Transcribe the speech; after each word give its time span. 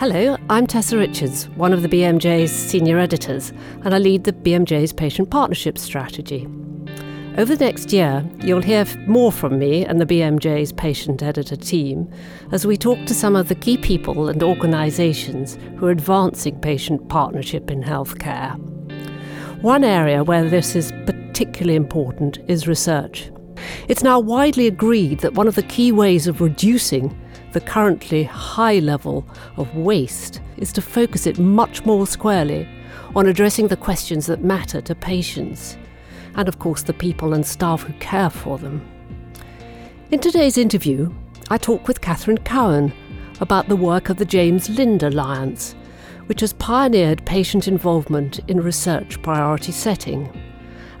Hello, 0.00 0.38
I'm 0.48 0.66
Tessa 0.66 0.96
Richards, 0.96 1.46
one 1.56 1.74
of 1.74 1.82
the 1.82 1.88
BMJ's 1.88 2.50
senior 2.50 2.98
editors, 2.98 3.50
and 3.84 3.94
I 3.94 3.98
lead 3.98 4.24
the 4.24 4.32
BMJ's 4.32 4.94
patient 4.94 5.28
partnership 5.28 5.76
strategy. 5.76 6.48
Over 7.36 7.54
the 7.54 7.66
next 7.66 7.92
year, 7.92 8.24
you'll 8.38 8.62
hear 8.62 8.86
more 9.06 9.30
from 9.30 9.58
me 9.58 9.84
and 9.84 10.00
the 10.00 10.06
BMJ's 10.06 10.72
patient 10.72 11.22
editor 11.22 11.54
team 11.54 12.10
as 12.50 12.66
we 12.66 12.78
talk 12.78 13.04
to 13.04 13.14
some 13.14 13.36
of 13.36 13.48
the 13.48 13.54
key 13.54 13.76
people 13.76 14.30
and 14.30 14.42
organisations 14.42 15.58
who 15.76 15.84
are 15.84 15.90
advancing 15.90 16.58
patient 16.62 17.10
partnership 17.10 17.70
in 17.70 17.82
healthcare. 17.82 18.56
One 19.60 19.84
area 19.84 20.24
where 20.24 20.48
this 20.48 20.74
is 20.74 20.92
particularly 21.04 21.76
important 21.76 22.38
is 22.48 22.66
research. 22.66 23.30
It's 23.86 24.02
now 24.02 24.18
widely 24.18 24.66
agreed 24.66 25.20
that 25.20 25.34
one 25.34 25.46
of 25.46 25.56
the 25.56 25.62
key 25.62 25.92
ways 25.92 26.26
of 26.26 26.40
reducing 26.40 27.14
the 27.52 27.60
currently 27.60 28.24
high 28.24 28.78
level 28.78 29.26
of 29.56 29.74
waste 29.74 30.40
is 30.56 30.72
to 30.72 30.82
focus 30.82 31.26
it 31.26 31.38
much 31.38 31.84
more 31.84 32.06
squarely 32.06 32.68
on 33.16 33.26
addressing 33.26 33.68
the 33.68 33.76
questions 33.76 34.26
that 34.26 34.42
matter 34.42 34.80
to 34.80 34.94
patients 34.94 35.76
and, 36.36 36.48
of 36.48 36.58
course, 36.58 36.82
the 36.82 36.92
people 36.92 37.34
and 37.34 37.44
staff 37.44 37.82
who 37.82 37.92
care 37.94 38.30
for 38.30 38.58
them. 38.58 38.80
In 40.10 40.20
today's 40.20 40.58
interview, 40.58 41.12
I 41.50 41.58
talk 41.58 41.88
with 41.88 42.00
Katherine 42.00 42.38
Cowan 42.38 42.92
about 43.40 43.68
the 43.68 43.76
work 43.76 44.08
of 44.08 44.18
the 44.18 44.24
James 44.24 44.68
Lind 44.68 45.02
Alliance, 45.02 45.74
which 46.26 46.40
has 46.40 46.52
pioneered 46.52 47.24
patient 47.26 47.66
involvement 47.66 48.38
in 48.48 48.60
research 48.60 49.20
priority 49.22 49.72
setting. 49.72 50.30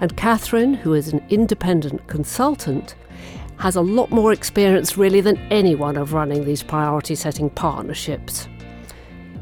And 0.00 0.16
Katherine, 0.16 0.74
who 0.74 0.94
is 0.94 1.12
an 1.12 1.24
independent 1.28 2.06
consultant, 2.08 2.96
has 3.60 3.76
a 3.76 3.80
lot 3.82 4.10
more 4.10 4.32
experience 4.32 4.96
really 4.96 5.20
than 5.20 5.36
anyone 5.52 5.98
of 5.98 6.14
running 6.14 6.44
these 6.44 6.62
priority 6.62 7.14
setting 7.14 7.50
partnerships. 7.50 8.48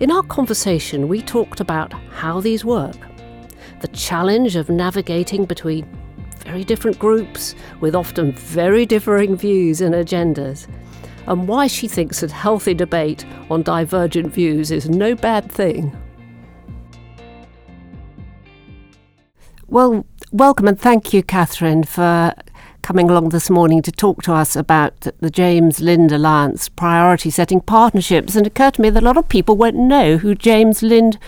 In 0.00 0.10
our 0.10 0.24
conversation, 0.24 1.06
we 1.06 1.22
talked 1.22 1.60
about 1.60 1.92
how 2.10 2.40
these 2.40 2.64
work, 2.64 2.96
the 3.80 3.88
challenge 3.88 4.56
of 4.56 4.68
navigating 4.68 5.44
between 5.44 5.86
very 6.44 6.64
different 6.64 6.98
groups 6.98 7.54
with 7.80 7.94
often 7.94 8.32
very 8.32 8.84
differing 8.84 9.36
views 9.36 9.80
and 9.80 9.94
agendas, 9.94 10.66
and 11.28 11.46
why 11.46 11.68
she 11.68 11.86
thinks 11.86 12.20
that 12.20 12.32
healthy 12.32 12.74
debate 12.74 13.24
on 13.50 13.62
divergent 13.62 14.32
views 14.32 14.72
is 14.72 14.90
no 14.90 15.14
bad 15.14 15.50
thing. 15.50 15.96
Well, 19.68 20.04
welcome 20.32 20.66
and 20.66 20.80
thank 20.80 21.12
you, 21.12 21.22
Katherine, 21.22 21.84
for 21.84 22.34
coming 22.88 23.10
along 23.10 23.28
this 23.28 23.50
morning 23.50 23.82
to 23.82 23.92
talk 23.92 24.22
to 24.22 24.32
us 24.32 24.56
about 24.56 24.98
the 25.20 25.28
James 25.28 25.78
Lind 25.78 26.10
Alliance 26.10 26.70
priority 26.70 27.28
setting 27.28 27.60
partnerships. 27.60 28.34
And 28.34 28.46
it 28.46 28.52
occurred 28.52 28.74
to 28.74 28.80
me 28.80 28.88
that 28.88 29.02
a 29.02 29.04
lot 29.04 29.18
of 29.18 29.28
people 29.28 29.58
won't 29.58 29.76
know 29.76 30.16
who 30.16 30.34
James 30.34 30.82
Lind 30.82 31.18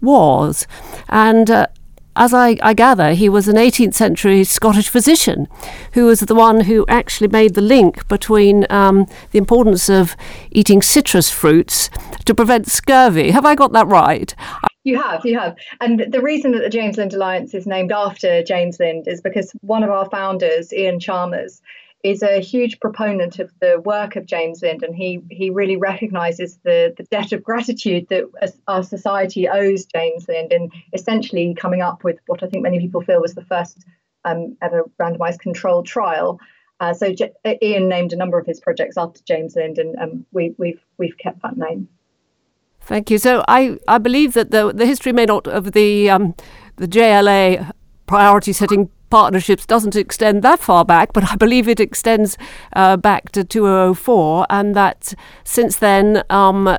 was. 0.00 0.66
And 1.08 1.48
uh, 1.48 1.68
as 2.16 2.34
I, 2.34 2.58
I, 2.64 2.74
gather, 2.74 3.14
he 3.14 3.28
was 3.28 3.46
an 3.46 3.54
18th 3.54 3.94
century 3.94 4.42
Scottish 4.42 4.88
physician 4.88 5.46
who 5.92 6.06
was 6.06 6.18
the 6.18 6.34
one 6.34 6.62
who 6.62 6.84
actually 6.88 7.28
made 7.28 7.54
the 7.54 7.60
link 7.60 8.08
between 8.08 8.66
um, 8.68 9.06
the 9.30 9.38
importance 9.38 9.88
of 9.88 10.16
eating 10.50 10.82
citrus 10.82 11.30
fruits 11.30 11.90
to 12.24 12.34
prevent 12.34 12.66
scurvy. 12.66 13.30
Have 13.30 13.46
I 13.46 13.54
got 13.54 13.70
that 13.70 13.86
right? 13.86 14.34
You 14.84 15.00
have, 15.00 15.24
you 15.24 15.38
have. 15.38 15.56
And 15.80 16.12
the 16.12 16.20
reason 16.20 16.52
that 16.52 16.62
the 16.62 16.68
James 16.68 16.98
Lind 16.98 17.14
Alliance 17.14 17.54
is 17.54 17.66
named 17.66 17.90
after 17.90 18.42
James 18.42 18.78
Lind 18.78 19.08
is 19.08 19.22
because 19.22 19.50
one 19.62 19.82
of 19.82 19.90
our 19.90 20.08
founders, 20.10 20.72
Iain 20.72 21.00
Chalmers, 21.00 21.62
is 22.02 22.22
a 22.22 22.38
huge 22.38 22.78
proponent 22.80 23.38
of 23.38 23.50
the 23.60 23.80
work 23.82 24.14
of 24.14 24.26
James 24.26 24.60
Lind, 24.62 24.82
and 24.82 24.94
he 24.94 25.22
he 25.30 25.48
really 25.48 25.76
recognises 25.76 26.58
the 26.62 26.92
the 26.98 27.04
debt 27.04 27.32
of 27.32 27.42
gratitude 27.42 28.06
that 28.10 28.24
our 28.68 28.82
society 28.82 29.48
owes 29.48 29.86
James 29.86 30.28
Lind, 30.28 30.52
in 30.52 30.70
essentially 30.92 31.54
coming 31.54 31.80
up 31.80 32.04
with 32.04 32.18
what 32.26 32.42
I 32.42 32.46
think 32.46 32.62
many 32.62 32.78
people 32.78 33.00
feel 33.00 33.22
was 33.22 33.34
the 33.34 33.44
first 33.46 33.86
um, 34.26 34.54
ever 34.60 34.84
randomised 35.00 35.38
controlled 35.38 35.86
trial. 35.86 36.38
Uh, 36.80 36.92
so 36.92 37.10
J- 37.10 37.32
Iain 37.46 37.88
named 37.88 38.12
a 38.12 38.16
number 38.16 38.38
of 38.38 38.46
his 38.46 38.60
projects 38.60 38.98
after 38.98 39.22
James 39.24 39.56
Lind, 39.56 39.78
and 39.78 39.96
um, 39.98 40.26
we, 40.30 40.54
we've 40.58 40.84
we've 40.98 41.16
kept 41.16 41.40
that 41.40 41.56
name. 41.56 41.88
Thank 42.86 43.10
you. 43.10 43.18
So 43.18 43.44
I, 43.48 43.78
I 43.88 43.98
believe 43.98 44.34
that 44.34 44.50
the 44.50 44.72
the 44.72 44.86
history 44.86 45.12
may 45.12 45.24
not 45.24 45.46
of 45.46 45.72
the 45.72 46.10
um, 46.10 46.34
the 46.76 46.86
JLA 46.86 47.70
priority 48.06 48.52
setting 48.52 48.90
partnerships 49.14 49.64
doesn't 49.64 49.94
extend 49.94 50.42
that 50.42 50.58
far 50.58 50.84
back, 50.84 51.12
but 51.12 51.30
I 51.30 51.36
believe 51.36 51.68
it 51.68 51.78
extends 51.78 52.36
uh, 52.72 52.96
back 52.96 53.30
to 53.30 53.44
2004, 53.44 54.46
and 54.50 54.74
that 54.74 55.14
since 55.44 55.76
then 55.76 56.24
um, 56.30 56.76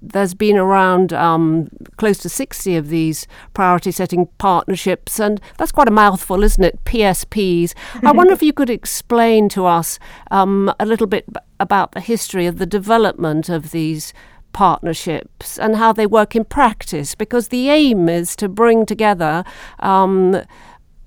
there's 0.00 0.32
been 0.32 0.56
around 0.56 1.12
um, 1.12 1.68
close 1.96 2.18
to 2.18 2.28
60 2.28 2.76
of 2.76 2.88
these 2.88 3.26
priority 3.52 3.90
setting 3.90 4.28
partnerships, 4.38 5.18
and 5.18 5.40
that's 5.58 5.72
quite 5.72 5.88
a 5.88 5.90
mouthful, 5.90 6.44
isn't 6.44 6.62
it? 6.62 6.84
PSPs. 6.84 7.74
I 8.04 8.12
wonder 8.18 8.32
if 8.32 8.44
you 8.44 8.52
could 8.52 8.70
explain 8.70 9.48
to 9.48 9.66
us 9.66 9.98
um, 10.30 10.72
a 10.78 10.86
little 10.86 11.08
bit 11.08 11.26
about 11.58 11.92
the 11.92 12.00
history 12.00 12.46
of 12.46 12.58
the 12.58 12.66
development 12.66 13.48
of 13.48 13.72
these 13.72 14.14
partnerships 14.52 15.58
and 15.58 15.76
how 15.76 15.92
they 15.92 16.06
work 16.06 16.36
in 16.36 16.44
practice 16.44 17.14
because 17.14 17.48
the 17.48 17.68
aim 17.68 18.08
is 18.08 18.36
to 18.36 18.48
bring 18.48 18.86
together 18.86 19.44
um, 19.78 20.42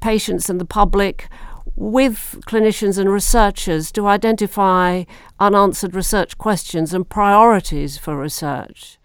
patients 0.02 0.50
and 0.50 0.60
the 0.60 0.66
public 0.66 1.28
with 1.76 2.40
clinicians 2.46 2.98
and 2.98 3.12
researchers 3.12 3.92
to 3.92 4.08
identify 4.08 5.04
unanswered 5.40 5.94
research 5.94 6.38
questions 6.38 6.94
and 6.94 7.10
priorities 7.10 7.98
for 7.98 8.16
research. 8.16 8.98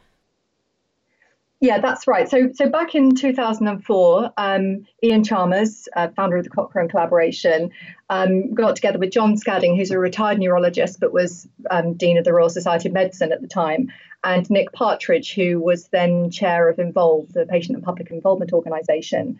Yeah, 1.62 1.78
that's 1.78 2.06
right. 2.06 2.26
So, 2.26 2.50
so 2.54 2.70
back 2.70 2.94
in 2.94 3.14
2004, 3.14 4.32
um, 4.38 4.86
Iain 5.04 5.22
Chalmers, 5.22 5.88
uh, 5.94 6.08
founder 6.16 6.38
of 6.38 6.44
the 6.44 6.50
Cochrane 6.50 6.88
Collaboration, 6.88 7.70
um, 8.08 8.54
got 8.54 8.76
together 8.76 8.98
with 8.98 9.10
John 9.10 9.36
Scadding, 9.36 9.76
who's 9.76 9.90
a 9.90 9.98
retired 9.98 10.38
neurologist 10.38 11.00
but 11.00 11.12
was 11.12 11.46
um, 11.70 11.94
Dean 11.94 12.16
of 12.16 12.24
the 12.24 12.32
Royal 12.32 12.48
Society 12.48 12.88
of 12.88 12.94
Medicine 12.94 13.30
at 13.30 13.42
the 13.42 13.46
time, 13.46 13.92
and 14.24 14.48
Nick 14.48 14.72
Partridge, 14.72 15.34
who 15.34 15.60
was 15.60 15.88
then 15.88 16.30
chair 16.30 16.70
of 16.70 16.78
Involve, 16.78 17.30
the 17.34 17.44
Patient 17.44 17.76
and 17.76 17.84
Public 17.84 18.10
Involvement 18.10 18.54
Organisation. 18.54 19.38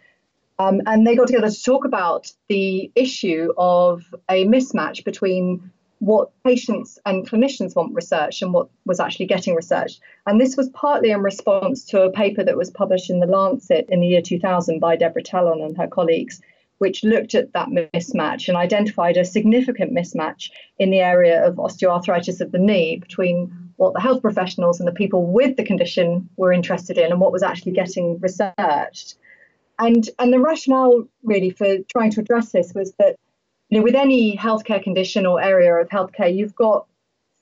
Um, 0.58 0.82
and 0.84 1.06
they 1.06 1.16
got 1.16 1.28
together 1.28 1.48
to 1.48 1.62
talk 1.62 1.86
about 1.86 2.30
the 2.48 2.92
issue 2.94 3.54
of 3.56 4.04
a 4.28 4.44
mismatch 4.44 5.06
between 5.06 5.70
what 6.00 6.30
patients 6.44 6.98
and 7.04 7.28
clinicians 7.28 7.76
want 7.76 7.94
research 7.94 8.40
and 8.40 8.54
what 8.54 8.68
was 8.86 9.00
actually 9.00 9.26
getting 9.26 9.54
research. 9.54 10.00
And 10.26 10.40
this 10.40 10.56
was 10.56 10.70
partly 10.70 11.10
in 11.10 11.20
response 11.20 11.84
to 11.86 12.02
a 12.02 12.10
paper 12.10 12.42
that 12.42 12.56
was 12.56 12.70
published 12.70 13.10
in 13.10 13.20
The 13.20 13.26
Lancet 13.26 13.86
in 13.90 14.00
the 14.00 14.08
year 14.08 14.22
2000 14.22 14.80
by 14.80 14.96
Deborah 14.96 15.22
Tallon 15.22 15.60
and 15.60 15.76
her 15.76 15.86
colleagues, 15.86 16.40
which 16.78 17.04
looked 17.04 17.34
at 17.34 17.52
that 17.52 17.68
mismatch 17.68 18.48
and 18.48 18.56
identified 18.56 19.18
a 19.18 19.26
significant 19.26 19.92
mismatch 19.92 20.50
in 20.78 20.90
the 20.90 21.00
area 21.00 21.46
of 21.46 21.56
osteoarthritis 21.56 22.40
of 22.40 22.50
the 22.50 22.58
knee 22.58 22.96
between 22.96 23.70
what 23.76 23.92
the 23.92 24.00
health 24.00 24.22
professionals 24.22 24.80
and 24.80 24.88
the 24.88 24.92
people 24.92 25.26
with 25.26 25.56
the 25.56 25.64
condition 25.64 26.30
were 26.38 26.52
interested 26.52 26.96
in 26.96 27.12
and 27.12 27.20
what 27.20 27.32
was 27.32 27.42
actually 27.42 27.72
getting 27.72 28.18
researched. 28.20 29.16
And 29.78 30.08
and 30.18 30.32
the 30.32 30.40
rationale 30.40 31.06
really 31.22 31.50
for 31.50 31.76
trying 31.90 32.10
to 32.12 32.20
address 32.20 32.52
this 32.52 32.72
was 32.74 32.92
that 32.98 33.16
you 33.70 33.78
know 33.78 33.84
with 33.84 33.94
any 33.94 34.36
healthcare 34.36 34.82
condition 34.82 35.26
or 35.26 35.40
area 35.40 35.74
of 35.74 35.88
healthcare, 35.88 36.34
you've 36.34 36.54
got 36.54 36.86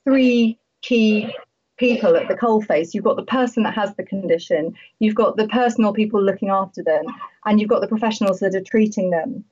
three 0.05 0.57
key 0.81 1.33
people 1.77 2.15
at 2.15 2.27
the 2.27 2.35
coalface. 2.35 2.93
You've 2.93 3.03
got 3.03 3.15
the 3.15 3.23
person 3.23 3.63
that 3.63 3.73
has 3.73 3.95
the 3.95 4.03
condition, 4.03 4.75
you've 4.99 5.15
got 5.15 5.37
the 5.37 5.47
personal 5.47 5.93
people 5.93 6.21
looking 6.21 6.49
after 6.49 6.83
them, 6.83 7.05
and 7.45 7.59
you've 7.59 7.69
got 7.69 7.81
the 7.81 7.87
professionals 7.87 8.39
that 8.39 8.53
are 8.53 8.61
treating 8.61 9.09
them. 9.09 9.43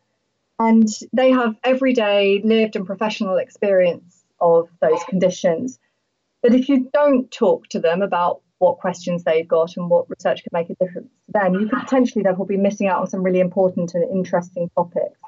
And 0.60 0.88
they 1.14 1.32
have 1.32 1.56
everyday 1.64 2.41
lived 2.44 2.76
and 2.76 2.85
professional 2.85 3.38
experience 3.38 4.23
of 4.40 4.70
those 4.82 5.03
conditions. 5.08 5.80
But 6.41 6.53
if 6.53 6.70
you 6.70 6.90
don't 6.94 7.30
talk 7.32 7.68
to 7.70 7.80
them 7.80 8.02
about 8.02 8.41
what 8.59 8.80
questions 8.80 9.23
they've 9.23 9.47
got 9.47 9.78
and 9.78 9.90
what 9.90 10.09
research 10.09 10.44
could 10.44 10.53
make 10.53 10.70
a 10.70 10.76
difference 10.76 11.09
to 11.28 11.32
them, 11.32 11.53
you 11.56 11.68
could 11.68 11.80
potentially 11.80 12.23
therefore 12.23 12.46
be 12.46 12.58
missing 12.58 12.88
out 12.88 13.02
on 13.02 13.08
some 13.08 13.23
really 13.23 13.40
important 13.40 13.94
and 13.94 14.09
interesting 14.12 14.70
topics. 14.76 15.20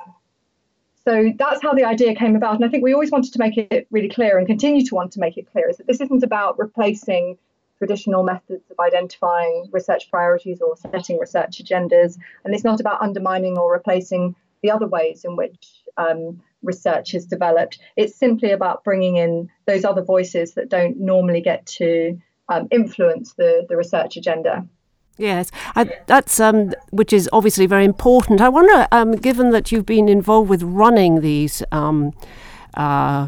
So 1.06 1.31
that's 1.38 1.62
how 1.62 1.74
the 1.74 1.86
idea 1.86 2.16
came 2.16 2.36
about. 2.36 2.56
And 2.56 2.66
I 2.66 2.68
think 2.68 2.84
we 2.84 2.94
always 2.94 3.12
wanted 3.12 3.34
to 3.34 3.40
make 3.40 3.57
it 3.57 3.88
really 3.90 4.10
clear 4.10 4.38
and 4.38 4.46
continue 4.46 4.86
to 4.86 4.96
want 4.96 5.13
to 5.13 5.19
make 5.19 5.38
it 5.38 5.51
clear 5.51 5.69
is 5.69 5.78
that 5.78 5.88
this 5.88 6.01
isn't 6.01 6.24
about 6.24 6.60
replacing 6.60 7.38
traditional 7.78 8.24
methods 8.24 8.69
of 8.69 8.80
identifying 8.80 9.69
research 9.72 10.12
priorities 10.12 10.62
or 10.62 10.75
setting 10.75 11.18
research 11.18 11.62
agendas. 11.63 12.18
And 12.44 12.54
it's 12.54 12.66
not 12.66 12.81
about 12.81 13.01
undermining 13.01 13.57
or 13.57 13.72
replacing 13.72 14.36
the 14.62 14.72
other 14.72 14.88
ways 14.88 15.24
in 15.24 15.38
which 15.38 15.84
um, 15.98 16.42
research 16.62 17.13
is 17.13 17.25
developed. 17.25 17.80
It's 17.95 18.16
simply 18.16 18.52
about 18.52 18.84
bringing 18.84 19.16
in 19.16 19.50
those 19.66 19.86
other 19.86 20.04
voices 20.04 20.54
that 20.56 20.69
don't 20.69 21.00
normally 21.00 21.42
get 21.42 21.66
to 21.78 22.19
um, 22.50 22.68
influence 22.72 23.34
the, 23.34 23.66
the 23.69 23.78
research 23.78 24.18
agenda. 24.18 24.68
Yes, 25.19 25.51
I, 25.75 25.83
that's 26.07 26.39
um, 26.39 26.71
which 26.92 27.12
is 27.12 27.30
obviously 27.33 27.66
very 27.66 27.83
important. 27.83 28.39
I 28.39 28.48
wonder, 28.48 28.88
um, 28.94 29.12
given 29.18 29.50
that 29.50 29.69
you've 29.69 29.86
been 29.86 30.07
involved 30.07 30.50
with 30.50 30.63
running 30.63 31.19
these, 31.19 31.62
um, 31.74 32.13
uh, 32.75 33.27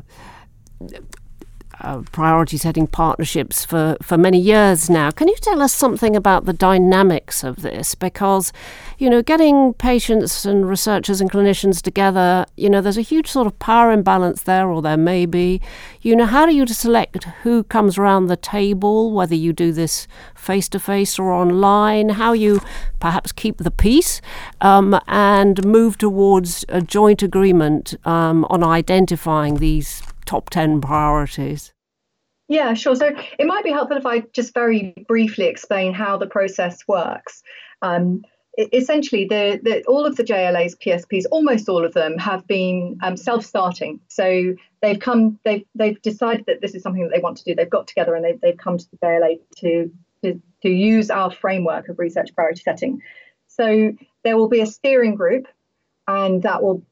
uh, 1.83 2.01
priority 2.11 2.57
setting 2.57 2.87
partnerships 2.87 3.65
for, 3.65 3.97
for 4.01 4.17
many 4.17 4.39
years 4.39 4.89
now. 4.89 5.11
Can 5.11 5.27
you 5.27 5.35
tell 5.41 5.61
us 5.61 5.73
something 5.73 6.15
about 6.15 6.45
the 6.45 6.53
dynamics 6.53 7.43
of 7.43 7.61
this? 7.61 7.95
Because, 7.95 8.53
you 8.97 9.09
know, 9.09 9.21
getting 9.21 9.73
patients 9.73 10.45
and 10.45 10.67
researchers 10.67 11.21
and 11.21 11.31
clinicians 11.31 11.81
together, 11.81 12.45
you 12.55 12.69
know, 12.69 12.81
there's 12.81 12.97
a 12.97 13.01
huge 13.01 13.27
sort 13.27 13.47
of 13.47 13.57
power 13.59 13.91
imbalance 13.91 14.43
there, 14.43 14.69
or 14.69 14.81
there 14.81 14.97
may 14.97 15.25
be. 15.25 15.61
You 16.01 16.15
know, 16.15 16.25
how 16.25 16.45
do 16.45 16.53
you 16.53 16.65
select 16.67 17.23
who 17.43 17.63
comes 17.63 17.97
around 17.97 18.27
the 18.27 18.37
table, 18.37 19.11
whether 19.11 19.35
you 19.35 19.53
do 19.53 19.71
this 19.71 20.07
face 20.35 20.69
to 20.69 20.79
face 20.79 21.19
or 21.19 21.31
online, 21.31 22.09
how 22.09 22.33
you 22.33 22.61
perhaps 22.99 23.31
keep 23.31 23.57
the 23.57 23.71
peace 23.71 24.21
um, 24.61 24.99
and 25.07 25.65
move 25.65 25.97
towards 25.97 26.65
a 26.69 26.81
joint 26.81 27.21
agreement 27.21 27.95
um, 28.05 28.45
on 28.49 28.63
identifying 28.63 29.57
these 29.57 30.01
top 30.25 30.49
10 30.49 30.81
priorities? 30.81 31.73
Yeah, 32.47 32.73
sure. 32.73 32.95
So 32.95 33.15
it 33.39 33.47
might 33.47 33.63
be 33.63 33.71
helpful 33.71 33.97
if 33.97 34.05
I 34.05 34.21
just 34.33 34.53
very 34.53 34.93
briefly 35.07 35.45
explain 35.45 35.93
how 35.93 36.17
the 36.17 36.27
process 36.27 36.79
works. 36.87 37.43
Um, 37.81 38.23
essentially, 38.57 39.25
the, 39.25 39.59
the, 39.63 39.83
all 39.85 40.05
of 40.05 40.17
the 40.17 40.23
JLA's 40.23 40.75
PSPs, 40.75 41.23
almost 41.31 41.69
all 41.69 41.85
of 41.85 41.93
them, 41.93 42.17
have 42.17 42.45
been 42.47 42.97
um, 43.01 43.15
self-starting. 43.15 44.01
So 44.09 44.53
they've 44.81 44.99
come, 44.99 45.39
they've 45.45 45.65
they've 45.75 46.01
decided 46.01 46.45
that 46.47 46.61
this 46.61 46.75
is 46.75 46.83
something 46.83 47.03
that 47.03 47.11
they 47.13 47.21
want 47.21 47.37
to 47.37 47.43
do. 47.45 47.55
They've 47.55 47.69
got 47.69 47.87
together 47.87 48.15
and 48.15 48.25
they've, 48.25 48.41
they've 48.41 48.57
come 48.57 48.77
to 48.77 48.85
the 48.91 48.97
JLA 48.97 49.39
to, 49.59 49.91
to 50.23 50.41
to 50.63 50.69
use 50.69 51.09
our 51.09 51.31
framework 51.31 51.89
of 51.89 51.99
research 51.99 52.35
priority 52.35 52.61
setting. 52.61 53.01
So 53.47 53.93
there 54.23 54.37
will 54.37 54.49
be 54.49 54.61
a 54.61 54.65
steering 54.65 55.15
group, 55.15 55.47
and 56.07 56.43
that 56.43 56.61
will 56.61 56.83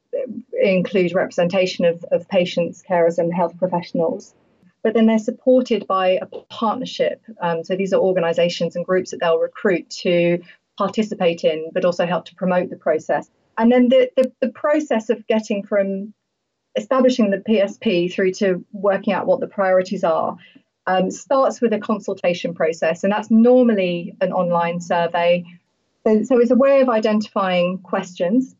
include 0.60 1.14
representation 1.14 1.84
of, 1.84 2.04
of 2.10 2.28
patients, 2.28 2.82
carers, 2.88 3.18
and 3.18 3.32
health 3.32 3.56
professionals. 3.58 4.34
But 4.82 4.94
then 4.94 5.06
they're 5.06 5.18
supported 5.18 5.86
by 5.86 6.18
a 6.22 6.26
partnership. 6.26 7.22
Um, 7.42 7.64
so 7.64 7.76
these 7.76 7.92
are 7.92 8.00
organizations 8.00 8.76
and 8.76 8.84
groups 8.84 9.10
that 9.10 9.20
they'll 9.20 9.38
recruit 9.38 9.90
to 10.02 10.42
participate 10.78 11.44
in, 11.44 11.70
but 11.72 11.84
also 11.84 12.06
help 12.06 12.24
to 12.26 12.34
promote 12.34 12.70
the 12.70 12.76
process. 12.76 13.30
And 13.58 13.70
then 13.70 13.90
the, 13.90 14.10
the, 14.16 14.32
the 14.40 14.48
process 14.48 15.10
of 15.10 15.26
getting 15.26 15.62
from 15.62 16.14
establishing 16.76 17.30
the 17.30 17.38
PSP 17.38 18.12
through 18.12 18.32
to 18.32 18.64
working 18.72 19.12
out 19.12 19.26
what 19.26 19.40
the 19.40 19.46
priorities 19.46 20.04
are 20.04 20.36
um, 20.86 21.10
starts 21.10 21.60
with 21.60 21.72
a 21.72 21.78
consultation 21.78 22.54
process, 22.54 23.04
and 23.04 23.12
that's 23.12 23.30
normally 23.30 24.14
an 24.20 24.32
online 24.32 24.80
survey. 24.80 25.44
So, 26.06 26.22
so 26.22 26.38
it's 26.38 26.50
a 26.50 26.56
way 26.56 26.80
of 26.80 26.88
identifying 26.88 27.78
questions 27.78 28.56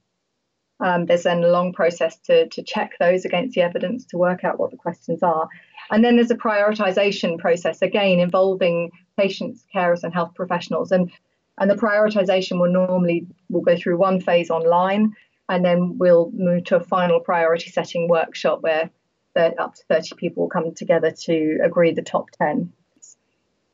um, 0.80 1.06
there's 1.06 1.24
then 1.24 1.44
a 1.44 1.48
long 1.48 1.72
process 1.72 2.18
to, 2.20 2.48
to 2.48 2.62
check 2.62 2.92
those 2.98 3.24
against 3.24 3.54
the 3.54 3.62
evidence 3.62 4.06
to 4.06 4.18
work 4.18 4.44
out 4.44 4.58
what 4.58 4.70
the 4.70 4.76
questions 4.76 5.22
are. 5.22 5.48
And 5.90 6.04
then 6.04 6.16
there's 6.16 6.30
a 6.30 6.36
prioritization 6.36 7.38
process, 7.38 7.82
again, 7.82 8.20
involving 8.20 8.90
patients, 9.18 9.64
carers, 9.74 10.04
and 10.04 10.14
health 10.14 10.34
professionals. 10.34 10.92
And, 10.92 11.10
and 11.58 11.70
the 11.70 11.74
prioritization 11.74 12.60
will 12.60 12.72
normally 12.72 13.26
will 13.48 13.60
go 13.60 13.76
through 13.76 13.98
one 13.98 14.20
phase 14.20 14.50
online, 14.50 15.14
and 15.48 15.64
then 15.64 15.98
we'll 15.98 16.30
move 16.32 16.64
to 16.64 16.76
a 16.76 16.80
final 16.80 17.20
priority 17.20 17.70
setting 17.70 18.08
workshop 18.08 18.62
where 18.62 18.90
up 19.36 19.74
to 19.74 19.82
30 19.88 20.16
people 20.16 20.42
will 20.42 20.50
come 20.50 20.74
together 20.74 21.10
to 21.10 21.58
agree 21.62 21.92
the 21.92 22.02
top 22.02 22.30
10. 22.32 22.72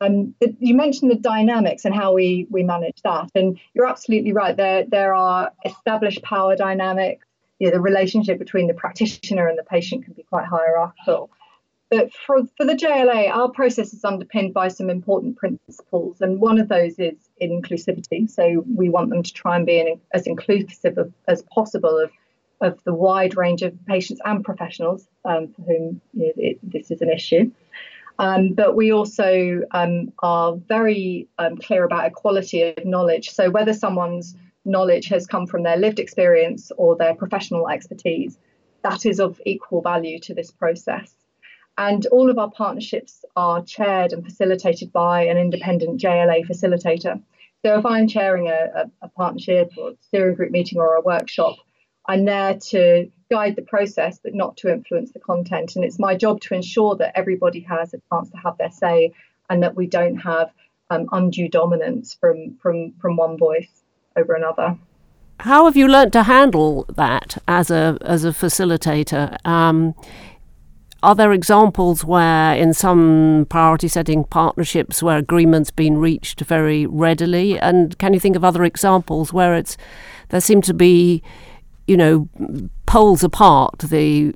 Um, 0.00 0.34
you 0.58 0.74
mentioned 0.74 1.10
the 1.10 1.16
dynamics 1.16 1.84
and 1.84 1.94
how 1.94 2.12
we 2.12 2.46
we 2.50 2.62
manage 2.62 3.00
that, 3.02 3.30
and 3.34 3.58
you're 3.74 3.86
absolutely 3.86 4.32
right. 4.32 4.56
There 4.56 4.84
there 4.84 5.14
are 5.14 5.52
established 5.64 6.22
power 6.22 6.54
dynamics. 6.56 7.26
You 7.58 7.68
know, 7.68 7.74
the 7.74 7.80
relationship 7.80 8.38
between 8.38 8.66
the 8.66 8.74
practitioner 8.74 9.48
and 9.48 9.58
the 9.58 9.64
patient 9.64 10.04
can 10.04 10.12
be 10.12 10.24
quite 10.24 10.44
hierarchical. 10.44 11.30
But 11.90 12.12
for, 12.12 12.44
for 12.56 12.66
the 12.66 12.74
JLA, 12.74 13.30
our 13.30 13.48
process 13.48 13.94
is 13.94 14.04
underpinned 14.04 14.52
by 14.52 14.68
some 14.68 14.90
important 14.90 15.36
principles, 15.36 16.20
and 16.20 16.40
one 16.40 16.58
of 16.58 16.68
those 16.68 16.98
is 16.98 17.14
inclusivity. 17.40 18.28
So 18.28 18.64
we 18.74 18.88
want 18.88 19.10
them 19.10 19.22
to 19.22 19.32
try 19.32 19.56
and 19.56 19.64
be 19.64 19.94
as 20.12 20.26
inclusive 20.26 20.98
of, 20.98 21.12
as 21.28 21.42
possible 21.42 21.96
of, 21.96 22.10
of 22.60 22.82
the 22.84 22.92
wide 22.92 23.36
range 23.36 23.62
of 23.62 23.72
patients 23.86 24.20
and 24.24 24.44
professionals 24.44 25.06
um, 25.24 25.48
for 25.48 25.62
whom 25.62 26.00
you 26.12 26.26
know, 26.26 26.32
it, 26.36 26.58
this 26.62 26.90
is 26.90 27.02
an 27.02 27.10
issue. 27.10 27.52
Um, 28.18 28.52
but 28.54 28.76
we 28.76 28.92
also 28.92 29.62
um, 29.72 30.12
are 30.20 30.56
very 30.56 31.28
um, 31.38 31.56
clear 31.58 31.84
about 31.84 32.06
equality 32.06 32.62
of 32.62 32.84
knowledge. 32.84 33.30
So 33.30 33.50
whether 33.50 33.74
someone's 33.74 34.34
knowledge 34.64 35.08
has 35.08 35.26
come 35.26 35.46
from 35.46 35.62
their 35.62 35.76
lived 35.76 35.98
experience 35.98 36.72
or 36.76 36.96
their 36.96 37.14
professional 37.14 37.68
expertise, 37.68 38.38
that 38.82 39.04
is 39.04 39.20
of 39.20 39.40
equal 39.44 39.82
value 39.82 40.18
to 40.20 40.34
this 40.34 40.50
process. 40.50 41.12
And 41.78 42.06
all 42.06 42.30
of 42.30 42.38
our 42.38 42.50
partnerships 42.50 43.24
are 43.36 43.62
chaired 43.62 44.12
and 44.12 44.24
facilitated 44.24 44.92
by 44.92 45.24
an 45.24 45.36
independent 45.36 46.00
JLA 46.00 46.46
facilitator. 46.46 47.22
So 47.64 47.78
if 47.78 47.84
I'm 47.84 48.08
chairing 48.08 48.48
a, 48.48 48.70
a, 48.74 48.90
a 49.02 49.08
partnership 49.08 49.72
or 49.76 49.92
steering 50.00 50.36
group 50.36 50.52
meeting 50.52 50.78
or 50.78 50.94
a 50.94 51.02
workshop, 51.02 51.56
I'm 52.08 52.24
there 52.24 52.58
to 52.70 53.10
guide 53.30 53.56
the 53.56 53.62
process, 53.62 54.18
but 54.22 54.34
not 54.34 54.56
to 54.58 54.72
influence 54.72 55.12
the 55.12 55.18
content. 55.18 55.76
And 55.76 55.84
it's 55.84 55.98
my 55.98 56.14
job 56.16 56.40
to 56.42 56.54
ensure 56.54 56.94
that 56.96 57.12
everybody 57.16 57.60
has 57.60 57.92
a 57.94 58.00
chance 58.12 58.30
to 58.30 58.36
have 58.38 58.56
their 58.58 58.70
say 58.70 59.12
and 59.50 59.62
that 59.62 59.74
we 59.74 59.86
don't 59.86 60.16
have 60.16 60.50
um, 60.90 61.08
undue 61.12 61.48
dominance 61.48 62.14
from, 62.14 62.56
from, 62.62 62.92
from 63.00 63.16
one 63.16 63.36
voice 63.36 63.82
over 64.16 64.34
another. 64.34 64.78
How 65.40 65.66
have 65.66 65.76
you 65.76 65.88
learnt 65.88 66.12
to 66.14 66.22
handle 66.22 66.86
that 66.96 67.36
as 67.46 67.70
a 67.70 67.98
as 68.00 68.24
a 68.24 68.30
facilitator? 68.30 69.36
Um, 69.46 69.94
are 71.02 71.14
there 71.14 71.30
examples 71.32 72.04
where, 72.04 72.56
in 72.56 72.72
some 72.72 73.46
priority 73.50 73.86
setting 73.86 74.24
partnerships, 74.24 75.02
where 75.02 75.18
agreements 75.18 75.70
been 75.70 75.98
reached 75.98 76.40
very 76.40 76.86
readily? 76.86 77.58
And 77.58 77.96
can 77.98 78.14
you 78.14 78.18
think 78.18 78.34
of 78.34 78.44
other 78.44 78.64
examples 78.64 79.32
where 79.32 79.54
it's 79.54 79.76
there 80.30 80.40
seem 80.40 80.62
to 80.62 80.74
be 80.74 81.22
you 81.86 81.96
know, 81.96 82.28
poles 82.86 83.22
apart 83.22 83.78
the 83.78 84.32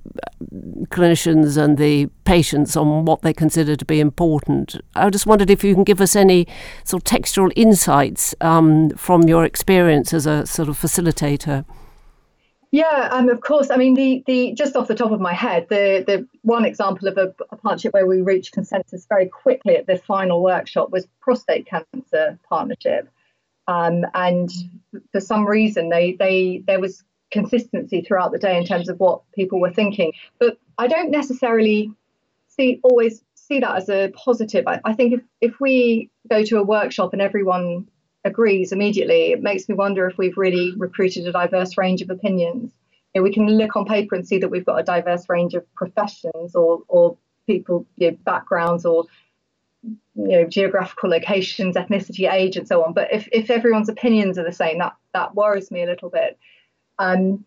clinicians 0.87 1.57
and 1.57 1.79
the 1.79 2.07
patients 2.25 2.77
on 2.77 3.05
what 3.05 3.23
they 3.23 3.33
consider 3.33 3.77
to 3.77 3.85
be 3.85 4.01
important. 4.01 4.77
I 4.95 5.11
just 5.11 5.27
wondered 5.27 5.51
if 5.51 5.65
you 5.65 5.75
can 5.75 5.85
give 5.85 6.01
us 6.01 6.17
any 6.17 6.47
sort 6.85 7.01
of 7.01 7.05
textual 7.05 7.51
insights 7.57 8.35
um, 8.41 8.91
from 8.91 9.23
your 9.23 9.45
experience 9.45 10.13
as 10.13 10.27
a 10.27 10.47
sort 10.47 10.69
of 10.69 10.79
facilitator. 10.79 11.65
Yeah, 12.73 13.09
um, 13.11 13.29
of 13.29 13.41
course. 13.41 13.71
I 13.71 13.77
mean, 13.77 13.95
the 13.95 14.23
the 14.27 14.53
just 14.53 14.77
off 14.77 14.87
the 14.87 14.95
top 14.95 15.11
of 15.11 15.21
my 15.21 15.35
head, 15.35 15.67
the 15.69 16.05
the 16.07 16.27
one 16.43 16.65
example 16.65 17.09
of 17.09 17.19
a, 17.19 17.35
a 17.51 17.57
partnership 17.57 17.93
where 17.93 18.07
we 18.07 18.23
reached 18.23 18.53
consensus 18.53 19.07
very 19.09 19.27
quickly 19.27 19.77
at 19.77 19.89
the 19.89 19.99
final 19.99 20.41
workshop 20.41 20.91
was 20.91 21.09
prostate 21.21 21.67
cancer 21.67 22.39
partnership. 22.49 23.09
Um, 23.67 24.05
and 24.15 24.51
for 25.11 25.21
some 25.21 25.47
reason, 25.47 25.89
they 25.89 26.13
they 26.13 26.63
there 26.67 26.79
was 26.79 27.03
consistency 27.31 28.03
throughout 28.03 28.33
the 28.33 28.39
day 28.39 28.57
in 28.57 28.65
terms 28.65 28.89
of 28.89 28.99
what 28.99 29.23
people 29.33 29.61
were 29.61 29.73
thinking. 29.73 30.13
But 30.39 30.59
I 30.79 30.87
don't 30.87 31.11
necessarily 31.11 31.93
see 32.49 32.81
always 32.83 33.23
see 33.35 33.61
that 33.61 33.77
as 33.77 33.89
a 33.89 34.09
positive. 34.15 34.67
I, 34.67 34.81
I 34.85 34.93
think 34.93 35.15
if, 35.15 35.21
if 35.41 35.61
we 35.61 36.11
go 36.29 36.45
to 36.45 36.59
a 36.59 36.63
workshop 36.63 37.13
and 37.13 37.23
everyone 37.23 37.89
agrees 38.25 38.73
immediately, 38.73 39.33
it 39.33 39.43
makes 39.43 39.69
me 39.69 39.75
wonder 39.75 40.07
if 40.07 40.19
we've 40.19 40.37
really 40.37 40.75
recruited 40.77 41.27
a 41.27 41.33
diverse 41.33 41.77
range 41.79 42.03
of 42.03 42.11
opinions. 42.11 42.73
You 43.15 43.21
know, 43.21 43.25
we 43.25 43.33
can 43.33 43.47
look 43.47 43.77
on 43.77 43.87
paper 43.87 44.15
and 44.15 44.27
see 44.27 44.39
that 44.39 44.51
we've 44.51 44.65
got 44.65 44.81
a 44.81 44.85
diverse 44.85 45.29
range 45.29 45.55
of 45.55 45.65
professions 45.75 46.55
or 46.55 46.83
or 46.89 47.17
people 47.47 47.87
you 47.97 48.11
know, 48.11 48.17
backgrounds 48.25 48.85
or 48.85 49.05
you 49.83 50.29
know 50.29 50.45
geographical 50.45 51.11
locations 51.11 51.75
ethnicity 51.75 52.31
age 52.31 52.57
and 52.57 52.69
so 52.69 52.85
on 52.85 52.93
but 52.93 53.09
if, 53.13 53.29
if 53.33 53.51
everyone's 53.51 53.89
opinions 53.89 54.39
are 54.39 54.45
the 54.45 54.53
same 54.53 54.79
that 54.79 54.95
that 55.15 55.35
worries 55.35 55.71
me 55.71 55.83
a 55.83 55.87
little 55.87 56.11
bit 56.11 56.39
um, 57.01 57.45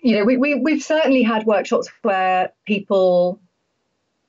you 0.00 0.16
know, 0.16 0.24
we, 0.24 0.36
we, 0.36 0.54
we've 0.54 0.82
certainly 0.82 1.22
had 1.22 1.44
workshops 1.44 1.90
where 2.02 2.52
people 2.66 3.40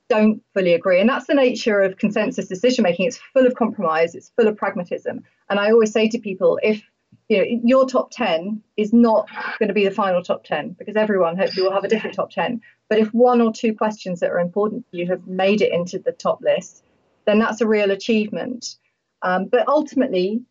don't 0.09 0.41
fully 0.55 0.73
agree. 0.73 0.99
And 0.99 1.07
that's 1.07 1.27
the 1.27 1.35
nature 1.35 1.81
of 1.81 1.97
consensus 1.97 2.47
decision 2.47 2.83
making. 2.83 3.05
It's 3.05 3.19
full 3.33 3.45
of 3.45 3.53
compromise, 3.53 4.15
it's 4.15 4.31
full 4.35 4.47
of 4.47 4.57
pragmatism. 4.57 5.23
And 5.49 5.59
I 5.59 5.71
always 5.71 5.93
say 5.93 6.09
to 6.09 6.19
people, 6.19 6.59
if 6.63 6.81
you 7.27 7.37
know 7.37 7.61
your 7.63 7.87
top 7.87 8.09
10 8.11 8.61
is 8.75 8.91
not 8.91 9.29
going 9.59 9.67
to 9.67 9.73
be 9.73 9.85
the 9.85 9.91
final 9.91 10.21
top 10.23 10.43
10 10.43 10.75
because 10.79 10.95
everyone 10.95 11.37
hopefully 11.37 11.63
will 11.63 11.73
have 11.73 11.83
a 11.83 11.87
different 11.87 12.15
top 12.15 12.31
10 12.31 12.61
but 12.87 12.97
if 12.97 13.13
one 13.13 13.39
or 13.39 13.53
two 13.53 13.73
questions 13.73 14.19
that 14.19 14.31
are 14.31 14.39
important 14.39 14.83
to 14.91 14.97
you 14.97 15.07
have 15.07 15.25
made 15.27 15.61
it 15.61 15.71
into 15.71 15.99
the 15.99 16.11
top 16.11 16.41
list 16.41 16.83
then 17.25 17.39
that's 17.39 17.61
a 17.61 17.67
real 17.67 17.91
achievement 17.91 18.77
um, 19.21 19.45
but 19.45 19.67
ultimately 19.67 20.41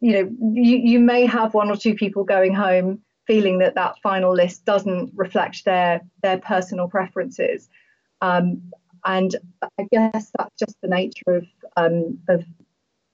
you 0.00 0.12
know, 0.12 0.30
you, 0.54 0.76
you 0.78 1.00
may 1.00 1.26
have 1.26 1.54
one 1.54 1.70
or 1.70 1.76
two 1.76 1.94
people 1.94 2.24
going 2.24 2.54
home 2.54 3.02
feeling 3.26 3.58
that 3.58 3.74
that 3.74 3.96
final 4.02 4.32
list 4.32 4.64
doesn't 4.64 5.12
reflect 5.14 5.64
their 5.64 6.00
their 6.22 6.38
personal 6.38 6.88
preferences. 6.88 7.68
Um, 8.20 8.72
and 9.04 9.36
I 9.78 9.86
guess 9.90 10.30
that's 10.36 10.54
just 10.58 10.76
the 10.82 10.88
nature 10.88 11.36
of 11.36 11.46
um, 11.76 12.18
of 12.28 12.44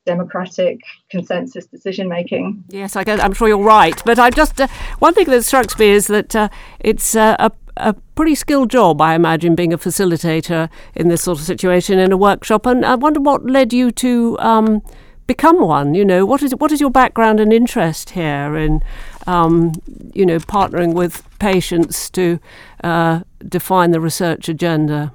democratic 0.05 0.81
consensus 1.11 1.67
decision 1.67 2.09
making. 2.09 2.65
Yes, 2.69 2.97
I 2.97 3.05
I'm 3.07 3.33
sure 3.33 3.49
you're 3.49 3.59
right. 3.59 4.01
But 4.05 4.19
I 4.19 4.31
just 4.31 4.61
uh, 4.61 4.69
one 4.99 5.15
thing 5.15 5.27
that 5.27 5.43
strikes 5.43 5.79
me 5.79 5.91
is 5.91 6.07
that 6.09 6.35
uh, 6.35 6.49
it's 6.81 7.15
uh, 7.15 7.37
a, 7.39 7.51
a 7.77 7.95
pretty 8.15 8.35
skilled 8.35 8.71
job, 8.71 9.01
I 9.01 9.15
imagine, 9.15 9.55
being 9.55 9.73
a 9.73 9.79
facilitator 9.79 10.69
in 10.95 11.09
this 11.09 11.23
sort 11.23 11.39
of 11.39 11.45
situation 11.45 11.99
in 11.99 12.13
a 12.13 12.17
workshop. 12.17 12.67
And 12.67 12.85
I 12.85 12.95
wonder 12.95 13.21
what 13.21 13.45
led 13.45 13.73
you 13.73 13.91
to 13.93 14.39
um, 14.41 14.83
become 15.27 15.61
one. 15.61 15.95
You 15.95 16.05
know, 16.05 16.27
what 16.27 16.43
is 16.43 16.55
what 16.57 16.73
is 16.73 16.81
your 16.81 16.91
background 16.91 17.41
and 17.41 17.53
interest 17.53 18.11
here 18.11 18.57
in, 18.57 18.83
um, 19.27 19.73
you 20.15 20.27
know, 20.27 20.39
partnering 20.39 20.95
with 20.95 21.23
patients 21.39 22.11
to 22.11 22.39
uh, 22.85 23.21
define 23.49 23.91
the 23.91 24.01
research 24.01 24.49
agenda? 24.49 25.13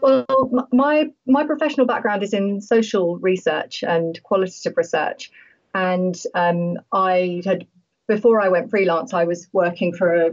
Well, 0.00 0.26
my 0.72 1.10
my 1.26 1.44
professional 1.44 1.86
background 1.86 2.22
is 2.22 2.32
in 2.32 2.60
social 2.60 3.18
research 3.18 3.84
and 3.84 4.20
qualitative 4.24 4.76
research, 4.76 5.30
and 5.74 6.20
um, 6.34 6.78
I 6.92 7.42
had 7.44 7.66
before 8.14 8.42
I 8.42 8.48
went 8.48 8.68
freelance, 8.68 9.14
I 9.14 9.24
was 9.24 9.48
working 9.52 9.94
for 9.94 10.14
a, 10.14 10.30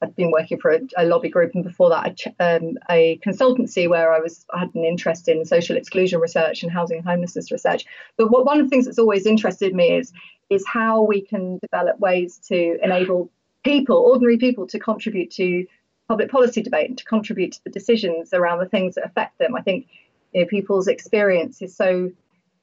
I'd 0.00 0.14
been 0.14 0.30
working 0.30 0.60
for 0.60 0.70
a, 0.70 0.80
a 0.96 1.04
lobby 1.04 1.28
group, 1.28 1.54
and 1.54 1.64
before 1.64 1.90
that, 1.90 2.20
a, 2.38 2.56
um, 2.56 2.78
a, 2.88 3.18
consultancy 3.18 3.88
where 3.88 4.12
I 4.12 4.20
was 4.20 4.46
I 4.54 4.60
had 4.60 4.74
an 4.76 4.84
interest 4.84 5.26
in 5.26 5.44
social 5.44 5.76
exclusion 5.76 6.20
research 6.20 6.62
and 6.62 6.70
housing 6.70 6.98
and 6.98 7.06
homelessness 7.06 7.50
research. 7.50 7.84
But 8.16 8.30
what, 8.30 8.46
one 8.46 8.60
of 8.60 8.66
the 8.66 8.70
things 8.70 8.84
that's 8.84 9.00
always 9.00 9.26
interested 9.26 9.74
me 9.74 9.96
is 9.96 10.12
is 10.50 10.64
how 10.68 11.02
we 11.02 11.20
can 11.20 11.58
develop 11.58 11.98
ways 11.98 12.38
to 12.46 12.78
enable 12.80 13.28
people, 13.64 13.96
ordinary 13.96 14.38
people, 14.38 14.68
to 14.68 14.78
contribute 14.78 15.32
to 15.32 15.66
public 16.06 16.30
policy 16.30 16.62
debate 16.62 16.88
and 16.90 16.98
to 16.98 17.04
contribute 17.04 17.52
to 17.54 17.64
the 17.64 17.70
decisions 17.70 18.32
around 18.32 18.60
the 18.60 18.66
things 18.66 18.94
that 18.94 19.04
affect 19.04 19.36
them. 19.38 19.56
I 19.56 19.62
think 19.62 19.88
you 20.32 20.42
know, 20.42 20.46
people's 20.46 20.86
experience 20.86 21.60
is 21.60 21.74
so 21.74 22.12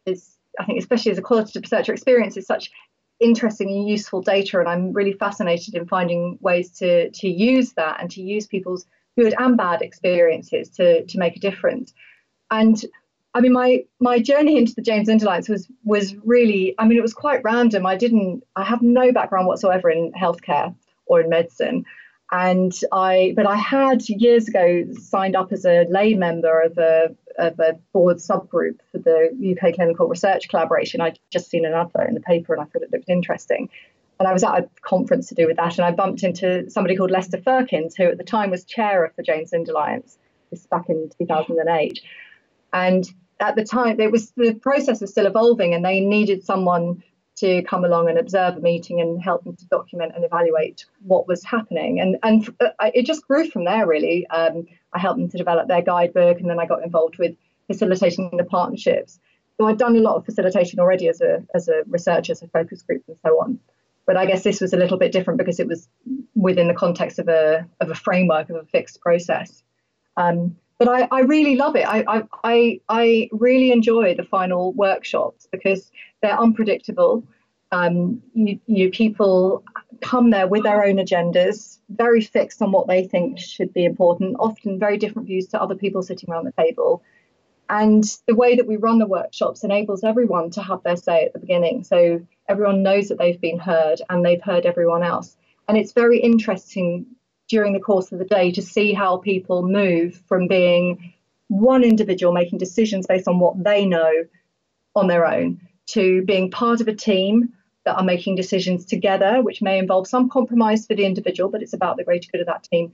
is 0.05 0.37
I 0.57 0.63
think 0.63 0.79
especially 0.79 1.11
as 1.11 1.17
a 1.17 1.21
qualitative 1.21 1.63
researcher, 1.63 1.91
experience 1.91 2.37
is 2.37 2.45
such 2.45 2.71
interesting 3.23 3.69
and 3.69 3.87
useful 3.87 4.21
data, 4.21 4.59
and 4.59 4.67
I'm 4.67 4.93
really 4.93 5.13
fascinated 5.13 5.75
in 5.75 5.87
finding 5.87 6.37
ways 6.41 6.71
to 6.79 7.09
to 7.09 7.27
use 7.27 7.73
that 7.73 7.99
and 7.99 8.11
to 8.11 8.21
use 8.21 8.45
people's 8.47 8.85
good 9.17 9.33
and 9.37 9.57
bad 9.57 9.81
experiences 9.81 10.69
to 10.71 11.05
to 11.05 11.17
make 11.17 11.35
a 11.37 11.39
difference. 11.39 11.93
And 12.51 12.83
I 13.33 13.41
mean, 13.41 13.53
my 13.53 13.83
my 13.99 14.19
journey 14.19 14.57
into 14.57 14.75
the 14.75 14.81
James 14.81 15.07
Lind 15.07 15.47
was 15.49 15.67
was 15.83 16.15
really, 16.17 16.75
I 16.77 16.85
mean, 16.85 16.97
it 16.97 17.01
was 17.01 17.13
quite 17.13 17.43
random. 17.43 17.85
I 17.85 17.97
didn't, 17.97 18.43
I 18.55 18.63
have 18.63 18.81
no 18.81 19.11
background 19.11 19.47
whatsoever 19.47 19.89
in 19.89 20.11
healthcare 20.13 20.75
or 21.07 21.21
in 21.21 21.29
medicine, 21.29 21.85
and 22.31 22.73
I, 22.91 23.33
but 23.35 23.47
I 23.47 23.55
had 23.55 24.07
years 24.07 24.47
ago 24.47 24.83
signed 24.99 25.35
up 25.35 25.51
as 25.51 25.65
a 25.65 25.85
lay 25.89 26.13
member 26.13 26.61
of 26.61 26.77
a 26.77 27.15
of 27.37 27.59
a 27.59 27.79
board 27.91 28.17
subgroup 28.17 28.79
for 28.91 28.99
the 28.99 29.55
UK 29.57 29.75
Clinical 29.75 30.07
Research 30.07 30.49
Collaboration. 30.49 31.01
I'd 31.01 31.19
just 31.31 31.49
seen 31.49 31.65
an 31.65 31.73
advert 31.73 32.07
in 32.07 32.13
the 32.13 32.21
paper 32.21 32.53
and 32.53 32.61
I 32.61 32.65
thought 32.65 32.83
it 32.83 32.91
looked 32.91 33.09
interesting. 33.09 33.69
And 34.19 34.27
I 34.27 34.33
was 34.33 34.43
at 34.43 34.53
a 34.53 34.69
conference 34.81 35.27
to 35.29 35.35
do 35.35 35.47
with 35.47 35.57
that, 35.57 35.77
and 35.77 35.85
I 35.85 35.91
bumped 35.91 36.23
into 36.23 36.69
somebody 36.69 36.95
called 36.95 37.11
Lester 37.11 37.41
Firkins, 37.41 37.95
who 37.95 38.03
at 38.03 38.17
the 38.17 38.23
time 38.23 38.51
was 38.51 38.63
chair 38.63 39.03
of 39.03 39.11
the 39.15 39.23
James 39.23 39.51
Lind 39.51 39.67
Alliance. 39.69 40.17
This 40.51 40.61
is 40.61 40.67
back 40.67 40.87
in 40.87 41.09
2008, 41.17 41.99
and 42.71 43.11
at 43.39 43.55
the 43.55 43.65
time, 43.65 43.99
it 43.99 44.11
was 44.11 44.31
the 44.37 44.53
process 44.53 45.01
was 45.01 45.09
still 45.09 45.25
evolving, 45.25 45.73
and 45.73 45.83
they 45.83 45.99
needed 45.99 46.45
someone 46.45 47.03
to 47.35 47.63
come 47.63 47.83
along 47.83 48.09
and 48.09 48.17
observe 48.17 48.57
a 48.57 48.59
meeting 48.59 49.01
and 49.01 49.21
help 49.21 49.43
them 49.43 49.55
to 49.55 49.65
document 49.67 50.13
and 50.15 50.23
evaluate 50.23 50.85
what 51.01 51.27
was 51.27 51.43
happening. 51.43 51.99
And 51.99 52.17
and 52.23 52.47
uh, 52.59 52.91
it 52.93 53.05
just 53.05 53.27
grew 53.27 53.49
from 53.49 53.65
there, 53.65 53.87
really. 53.87 54.27
Um, 54.27 54.65
I 54.93 54.99
helped 54.99 55.19
them 55.19 55.29
to 55.29 55.37
develop 55.37 55.67
their 55.67 55.81
guidebook, 55.81 56.39
and 56.39 56.49
then 56.49 56.59
I 56.59 56.65
got 56.65 56.83
involved 56.83 57.17
with 57.17 57.35
facilitating 57.67 58.31
the 58.37 58.43
partnerships. 58.43 59.19
So 59.57 59.67
I'd 59.67 59.77
done 59.77 59.95
a 59.95 59.99
lot 59.99 60.15
of 60.15 60.25
facilitation 60.25 60.79
already 60.79 61.07
as 61.07 61.21
a 61.21 61.43
as 61.55 61.67
a 61.67 61.83
researcher, 61.87 62.31
as 62.31 62.41
a 62.41 62.47
focus 62.47 62.81
group, 62.83 63.03
and 63.07 63.17
so 63.25 63.41
on. 63.41 63.59
But 64.05 64.17
I 64.17 64.25
guess 64.25 64.43
this 64.43 64.59
was 64.59 64.73
a 64.73 64.77
little 64.77 64.97
bit 64.97 65.11
different 65.11 65.37
because 65.37 65.59
it 65.59 65.67
was 65.67 65.87
within 66.35 66.67
the 66.67 66.73
context 66.73 67.19
of 67.19 67.27
a 67.29 67.65
of 67.79 67.89
a 67.89 67.95
framework 67.95 68.49
of 68.49 68.57
a 68.57 68.65
fixed 68.65 69.01
process. 69.01 69.63
Um, 70.17 70.57
but 70.79 70.87
I, 70.89 71.07
I 71.11 71.21
really 71.21 71.55
love 71.55 71.75
it. 71.75 71.85
I, 71.87 72.23
I 72.43 72.79
I 72.89 73.29
really 73.31 73.71
enjoy 73.71 74.15
the 74.15 74.23
final 74.23 74.73
workshops 74.73 75.47
because 75.51 75.91
they're 76.23 76.39
unpredictable. 76.39 77.23
Um, 77.71 78.23
you, 78.33 78.59
you 78.65 78.89
people 78.89 79.63
come 80.01 80.31
there 80.31 80.47
with 80.47 80.63
their 80.63 80.83
own 80.83 80.95
agendas, 80.95 81.79
very 81.89 82.21
fixed 82.21 82.61
on 82.61 82.71
what 82.71 82.87
they 82.87 83.05
think 83.05 83.39
should 83.39 83.73
be 83.73 83.85
important, 83.85 84.37
often 84.39 84.79
very 84.79 84.97
different 84.97 85.27
views 85.27 85.47
to 85.47 85.61
other 85.61 85.75
people 85.75 86.01
sitting 86.01 86.31
around 86.31 86.45
the 86.45 86.63
table. 86.63 87.03
And 87.69 88.03
the 88.27 88.35
way 88.35 88.55
that 88.55 88.67
we 88.67 88.77
run 88.77 88.99
the 88.99 89.05
workshops 89.05 89.63
enables 89.63 90.03
everyone 90.03 90.49
to 90.51 90.61
have 90.61 90.81
their 90.83 90.95
say 90.95 91.25
at 91.25 91.33
the 91.33 91.39
beginning. 91.39 91.83
So 91.83 92.25
everyone 92.47 92.83
knows 92.83 93.09
that 93.09 93.17
they've 93.17 93.39
been 93.39 93.59
heard 93.59 94.01
and 94.09 94.23
they've 94.23 94.41
heard 94.41 94.65
everyone 94.65 95.03
else. 95.03 95.35
And 95.67 95.77
it's 95.77 95.93
very 95.93 96.19
interesting 96.19 97.05
during 97.49 97.73
the 97.73 97.79
course 97.79 98.11
of 98.11 98.19
the 98.19 98.25
day 98.25 98.51
to 98.51 98.61
see 98.61 98.93
how 98.93 99.17
people 99.17 99.67
move 99.67 100.21
from 100.27 100.47
being 100.47 101.13
one 101.47 101.83
individual 101.83 102.33
making 102.33 102.59
decisions 102.59 103.07
based 103.07 103.27
on 103.27 103.39
what 103.39 103.61
they 103.61 103.85
know 103.85 104.11
on 104.95 105.07
their 105.07 105.25
own 105.25 105.59
to 105.93 106.23
being 106.23 106.51
part 106.51 106.81
of 106.81 106.87
a 106.87 106.95
team 106.95 107.53
that 107.85 107.97
are 107.97 108.03
making 108.03 108.35
decisions 108.35 108.85
together, 108.85 109.41
which 109.41 109.61
may 109.61 109.77
involve 109.77 110.07
some 110.07 110.29
compromise 110.29 110.87
for 110.87 110.95
the 110.95 111.05
individual, 111.05 111.49
but 111.49 111.61
it's 111.61 111.73
about 111.73 111.97
the 111.97 112.03
greater 112.03 112.29
good 112.31 112.41
of 112.41 112.47
that 112.47 112.63
team. 112.63 112.93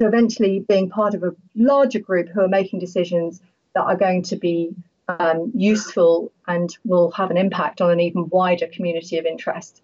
So 0.00 0.06
eventually 0.06 0.60
being 0.60 0.88
part 0.88 1.14
of 1.14 1.22
a 1.22 1.34
larger 1.54 1.98
group 1.98 2.28
who 2.28 2.40
are 2.40 2.48
making 2.48 2.80
decisions 2.80 3.42
that 3.74 3.82
are 3.82 3.96
going 3.96 4.22
to 4.24 4.36
be 4.36 4.74
um, 5.08 5.52
useful 5.54 6.32
and 6.46 6.76
will 6.84 7.10
have 7.12 7.30
an 7.30 7.36
impact 7.36 7.80
on 7.80 7.90
an 7.90 8.00
even 8.00 8.28
wider 8.28 8.66
community 8.66 9.18
of 9.18 9.26
interest. 9.26 9.82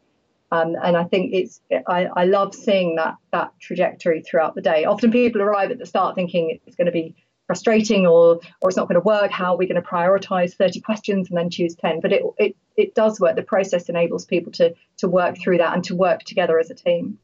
Um, 0.52 0.76
and 0.82 0.96
I 0.96 1.04
think 1.04 1.34
it's 1.34 1.60
I, 1.88 2.06
I 2.06 2.24
love 2.24 2.54
seeing 2.54 2.96
that 2.96 3.16
that 3.32 3.52
trajectory 3.60 4.22
throughout 4.22 4.54
the 4.54 4.62
day. 4.62 4.84
Often 4.84 5.10
people 5.10 5.42
arrive 5.42 5.72
at 5.72 5.78
the 5.78 5.86
start 5.86 6.14
thinking 6.14 6.58
it's 6.66 6.76
going 6.76 6.86
to 6.86 6.92
be 6.92 7.14
frustrating 7.46 8.06
or 8.06 8.40
or 8.60 8.68
it's 8.68 8.76
not 8.76 8.88
going 8.88 9.00
to 9.00 9.06
work 9.06 9.30
how 9.30 9.54
are 9.54 9.56
we 9.56 9.66
going 9.66 9.80
to 9.80 9.88
prioritize 9.88 10.54
30 10.54 10.80
questions 10.80 11.28
and 11.28 11.38
then 11.38 11.48
choose 11.48 11.74
10 11.76 12.00
but 12.00 12.12
it, 12.12 12.22
it 12.38 12.56
it 12.76 12.94
does 12.94 13.20
work. 13.20 13.36
The 13.36 13.42
process 13.42 13.88
enables 13.88 14.24
people 14.24 14.52
to 14.52 14.74
to 14.98 15.08
work 15.08 15.38
through 15.38 15.58
that 15.58 15.74
and 15.74 15.84
to 15.84 15.94
work 15.94 16.22
together 16.24 16.58
as 16.58 16.70
a 16.70 16.74
team. 16.74 17.18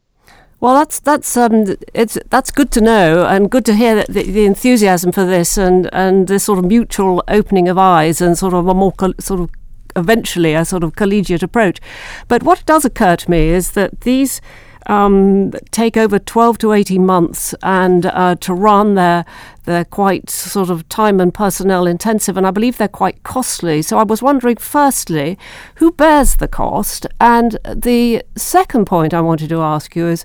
Well, 0.61 0.75
that's 0.75 1.01
that's 1.01 1.37
um, 1.37 1.77
it's 1.93 2.19
that's 2.31 2.51
good 2.51 2.71
to 2.73 2.81
know, 2.81 3.27
and 3.27 3.51
good 3.51 3.65
to 3.67 3.75
hear 3.75 4.05
the, 4.05 4.23
the, 4.23 4.47
enthusiasm 4.47 5.11
for 5.11 5.25
this, 5.25 5.59
and 5.59 5.93
and 5.93 6.29
this 6.29 6.45
sort 6.45 6.59
of 6.59 6.65
mutual 6.65 7.23
opening 7.29 7.69
of 7.69 7.79
eyes, 7.79 8.21
and 8.21 8.39
sort 8.39 8.55
of 8.55 8.69
a 8.69 8.75
more 8.75 8.93
co- 8.93 9.15
sort 9.19 9.41
of 9.41 9.51
eventually 9.97 10.55
a 10.55 10.65
sort 10.65 10.85
of 10.85 10.95
collegiate 10.95 11.43
approach. 11.43 11.81
But 12.29 12.45
what 12.45 12.65
does 12.65 12.85
occur 12.85 13.17
to 13.17 13.31
me 13.31 13.49
is 13.49 13.73
that 13.73 14.03
these 14.03 14.41
um, 14.87 15.53
take 15.71 15.97
over 15.97 16.19
12 16.19 16.59
to 16.59 16.73
18 16.73 17.05
months 17.05 17.55
and 17.63 18.07
uh, 18.07 18.37
to 18.37 18.55
run. 18.55 18.95
They're, 18.95 19.25
they're 19.65 19.85
quite 19.85 20.31
sort 20.31 20.71
of 20.71 20.89
time 20.89 21.21
and 21.21 21.33
personnel 21.33 21.87
intensive, 21.87 22.37
and 22.37 22.47
I 22.47 22.51
believe 22.51 22.79
they're 22.79 22.89
quite 22.89 23.23
costly. 23.23 23.83
So 23.83 23.99
I 23.99 24.03
was 24.03 24.23
wondering, 24.23 24.57
firstly, 24.57 25.39
who 25.77 25.93
bears 25.93 26.37
the 26.37 26.49
cost? 26.49 27.07
And 27.21 27.59
the 27.65 28.23
second 28.37 28.87
point 28.87 29.15
I 29.15 29.21
wanted 29.21 29.49
to 29.51 29.61
ask 29.61 29.95
you 29.95 30.09
is 30.09 30.25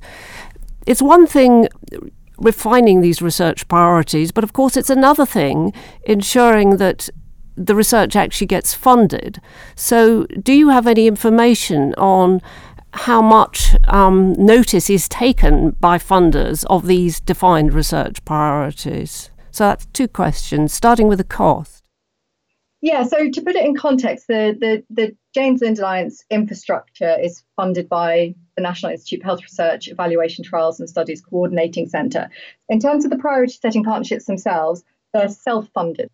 it's 0.85 1.01
one 1.01 1.27
thing 1.27 1.67
refining 2.37 3.01
these 3.01 3.21
research 3.21 3.67
priorities, 3.67 4.31
but 4.31 4.43
of 4.43 4.53
course, 4.53 4.77
it's 4.77 4.89
another 4.89 5.25
thing 5.25 5.73
ensuring 6.03 6.77
that 6.77 7.09
the 7.57 7.75
research 7.75 8.15
actually 8.15 8.47
gets 8.47 8.73
funded. 8.73 9.41
So, 9.75 10.25
do 10.25 10.53
you 10.53 10.69
have 10.69 10.85
any 10.85 11.07
information 11.07 11.93
on 11.97 12.41
how 12.93 13.21
much 13.21 13.75
um, 13.87 14.33
notice 14.33 14.89
is 14.89 15.07
taken 15.09 15.71
by 15.79 15.97
funders 15.97 16.65
of 16.69 16.87
these 16.87 17.19
defined 17.19 17.73
research 17.73 18.23
priorities? 18.25 19.29
So 19.51 19.65
that's 19.65 19.85
two 19.87 20.07
questions, 20.07 20.73
starting 20.73 21.07
with 21.07 21.17
the 21.17 21.23
cost. 21.23 21.83
Yeah, 22.81 23.03
so 23.03 23.29
to 23.29 23.41
put 23.41 23.55
it 23.55 23.65
in 23.65 23.75
context, 23.75 24.27
the, 24.27 24.55
the, 24.59 24.83
the 24.89 25.15
James 25.33 25.61
Lind 25.61 25.79
Alliance 25.79 26.23
infrastructure 26.29 27.17
is 27.19 27.43
funded 27.55 27.89
by 27.89 28.35
the 28.55 28.61
National 28.61 28.91
Institute 28.91 29.21
of 29.21 29.25
Health 29.25 29.41
Research, 29.41 29.87
Evaluation 29.87 30.43
Trials 30.43 30.79
and 30.79 30.87
Studies 30.87 31.21
Coordinating 31.21 31.87
Centre. 31.87 32.29
In 32.69 32.79
terms 32.79 33.03
of 33.03 33.09
the 33.09 33.17
priority 33.17 33.53
setting 33.53 33.83
partnerships 33.83 34.25
themselves, 34.25 34.83
they're 35.13 35.29
self 35.29 35.67
funded. 35.73 36.11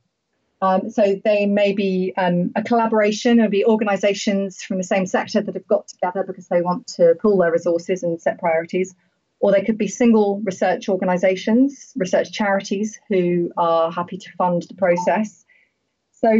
Um, 0.63 0.89
so 0.89 1.19
they 1.25 1.45
may 1.45 1.73
be 1.73 2.13
um, 2.15 2.53
a 2.55 2.63
collaboration, 2.63 3.41
or 3.41 3.49
be 3.49 3.65
organisations 3.65 4.63
from 4.63 4.77
the 4.77 4.83
same 4.85 5.05
sector 5.05 5.41
that 5.41 5.53
have 5.55 5.67
got 5.67 5.89
together 5.89 6.23
because 6.25 6.47
they 6.47 6.61
want 6.61 6.87
to 6.95 7.15
pool 7.21 7.39
their 7.39 7.51
resources 7.51 8.01
and 8.01 8.21
set 8.21 8.39
priorities, 8.39 8.95
or 9.41 9.51
they 9.51 9.61
could 9.61 9.77
be 9.77 9.89
single 9.89 10.39
research 10.45 10.87
organisations, 10.87 11.91
research 11.97 12.31
charities 12.31 12.97
who 13.09 13.51
are 13.57 13.91
happy 13.91 14.17
to 14.17 14.31
fund 14.37 14.61
the 14.69 14.75
process. 14.75 15.43
So 16.13 16.31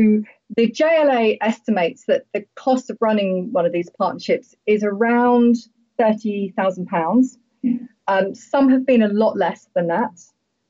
the 0.56 0.72
JLA 0.72 1.40
estimates 1.42 2.06
that 2.06 2.24
the 2.34 2.46
cost 2.56 2.90
of 2.90 2.98
running 3.02 3.52
one 3.52 3.66
of 3.66 3.74
these 3.74 3.90
partnerships 3.90 4.56
is 4.66 4.86
around 4.86 5.58
thirty 5.98 6.54
thousand 6.56 6.86
pounds. 6.86 7.38
Um, 8.08 8.36
some 8.36 8.70
have 8.70 8.86
been 8.86 9.04
a 9.04 9.10
lot 9.10 9.36
less 9.36 9.68
than 9.76 9.88
that. 9.88 10.18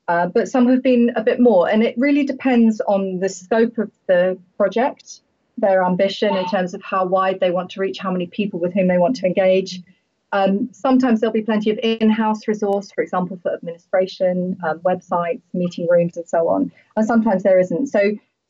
Uh, 0.07 0.27
but 0.27 0.48
some 0.48 0.67
have 0.67 0.83
been 0.83 1.12
a 1.15 1.24
bit 1.24 1.39
more. 1.39 1.69
And 1.69 1.83
it 1.83 1.95
really 1.98 2.25
depends 2.25 2.81
on 2.81 3.19
the 3.19 3.29
scope 3.29 3.77
of 3.77 3.91
the 4.07 4.38
project, 4.57 5.22
their 5.57 5.83
ambition 5.83 6.36
in 6.36 6.45
terms 6.50 6.74
of 6.74 6.81
how 6.81 7.05
wide 7.05 7.39
they 7.39 7.51
want 7.51 7.69
to 7.72 7.79
reach, 7.79 8.00
how 8.00 8.12
many 8.12 8.27
people 8.27 8.60
with 8.60 8.74
whom 8.74 8.88
they 8.88 8.98
want 8.98 9.15
to 9.17 9.25
engage, 9.25 9.81
Um, 10.33 10.69
sometimes 10.74 11.19
there'll 11.19 11.31
be 11.31 11.43
plenty 11.43 11.69
of 11.69 11.77
in-house 11.83 12.48
resource, 12.48 12.91
for 12.91 13.03
example, 13.03 13.38
for 13.41 13.53
administration, 13.53 14.57
um, 14.65 14.79
websites, 14.79 15.43
meeting 15.53 15.88
rooms, 15.88 16.17
and 16.17 16.27
so 16.27 16.50
on. 16.50 16.72
And 16.95 17.05
sometimes 17.05 17.43
there 17.43 17.60
isn't. 17.60 17.88
So, 17.88 18.01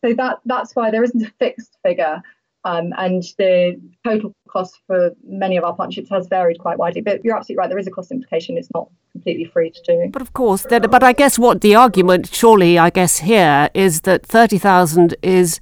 so 0.01 0.13
that 0.13 0.39
that's 0.45 0.75
why 0.77 0.91
there 0.91 1.03
isn't 1.03 1.21
a 1.21 1.31
fixed 1.39 1.77
figure, 1.83 2.23
um, 2.65 2.93
and 2.97 3.23
the 3.37 3.79
total 4.05 4.33
cost 4.47 4.79
for 4.87 5.11
many 5.25 5.57
of 5.57 5.63
our 5.63 5.75
partnerships 5.75 6.09
has 6.09 6.27
varied 6.27 6.59
quite 6.59 6.77
widely. 6.77 7.01
But 7.01 7.23
you're 7.23 7.35
absolutely 7.35 7.59
right. 7.59 7.69
There 7.69 7.79
is 7.79 7.87
a 7.87 7.91
cost 7.91 8.11
implication. 8.11 8.57
It's 8.57 8.69
not 8.73 8.89
completely 9.11 9.45
free 9.45 9.71
to 9.71 9.81
do. 9.85 10.09
But 10.11 10.21
of 10.21 10.33
course, 10.33 10.63
that, 10.69 10.89
but 10.89 11.03
I 11.03 11.13
guess 11.13 11.39
what 11.39 11.61
the 11.61 11.75
argument, 11.75 12.29
surely, 12.33 12.77
I 12.77 12.89
guess 12.89 13.19
here 13.19 13.69
is 13.73 14.01
that 14.01 14.25
thirty 14.25 14.57
thousand 14.57 15.15
is 15.21 15.59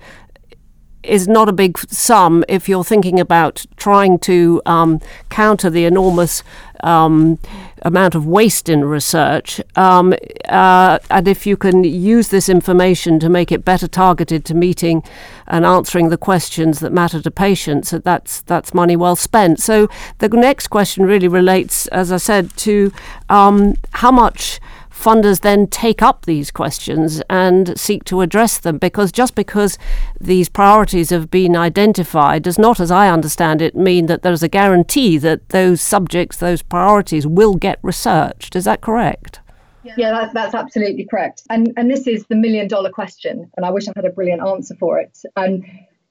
is 1.03 1.27
not 1.27 1.49
a 1.49 1.53
big 1.53 1.77
sum 1.89 2.43
if 2.47 2.69
you're 2.69 2.83
thinking 2.83 3.19
about 3.19 3.65
trying 3.75 4.19
to 4.19 4.61
um, 4.65 4.99
counter 5.29 5.69
the 5.69 5.85
enormous 5.85 6.43
um, 6.83 7.39
amount 7.83 8.15
of 8.15 8.25
waste 8.25 8.69
in 8.69 8.85
research. 8.85 9.61
Um, 9.75 10.13
uh, 10.49 10.99
and 11.09 11.27
if 11.27 11.45
you 11.45 11.57
can 11.57 11.83
use 11.83 12.29
this 12.29 12.49
information 12.49 13.19
to 13.19 13.29
make 13.29 13.51
it 13.51 13.65
better 13.65 13.87
targeted 13.87 14.45
to 14.45 14.53
meeting 14.53 15.03
and 15.47 15.65
answering 15.65 16.09
the 16.09 16.17
questions 16.17 16.79
that 16.79 16.91
matter 16.91 17.21
to 17.21 17.31
patients, 17.31 17.91
that's 17.91 18.41
that's 18.41 18.73
money 18.73 18.95
well 18.95 19.15
spent. 19.15 19.59
So 19.59 19.87
the 20.19 20.29
next 20.29 20.67
question 20.67 21.05
really 21.05 21.27
relates, 21.27 21.87
as 21.87 22.11
I 22.11 22.17
said, 22.17 22.55
to 22.57 22.91
um, 23.29 23.75
how 23.93 24.11
much 24.11 24.59
funders 24.91 25.41
then 25.41 25.67
take 25.67 26.01
up 26.01 26.25
these 26.25 26.51
questions 26.51 27.21
and 27.29 27.79
seek 27.79 28.03
to 28.05 28.21
address 28.21 28.59
them 28.59 28.77
because 28.77 29.11
just 29.11 29.35
because 29.35 29.77
these 30.19 30.49
priorities 30.49 31.09
have 31.09 31.31
been 31.31 31.55
identified 31.55 32.43
does 32.43 32.59
not, 32.59 32.79
as 32.79 32.91
I 32.91 33.09
understand 33.09 33.61
it, 33.61 33.75
mean 33.75 34.05
that 34.07 34.21
there's 34.21 34.43
a 34.43 34.47
guarantee 34.47 35.17
that 35.17 35.49
those 35.49 35.81
subjects, 35.81 36.37
those 36.37 36.61
priorities 36.61 37.25
will 37.25 37.55
get 37.55 37.79
researched. 37.81 38.55
Is 38.55 38.65
that 38.65 38.81
correct? 38.81 39.39
Yeah, 39.83 40.11
that's, 40.11 40.33
that's 40.33 40.53
absolutely 40.53 41.05
correct. 41.05 41.43
And 41.49 41.73
and 41.75 41.89
this 41.89 42.05
is 42.05 42.25
the 42.27 42.35
million 42.35 42.67
dollar 42.67 42.91
question, 42.91 43.49
and 43.57 43.65
I 43.65 43.71
wish 43.71 43.87
I 43.87 43.93
had 43.95 44.05
a 44.05 44.11
brilliant 44.11 44.41
answer 44.41 44.75
for 44.79 44.99
it. 44.99 45.17
And 45.35 45.65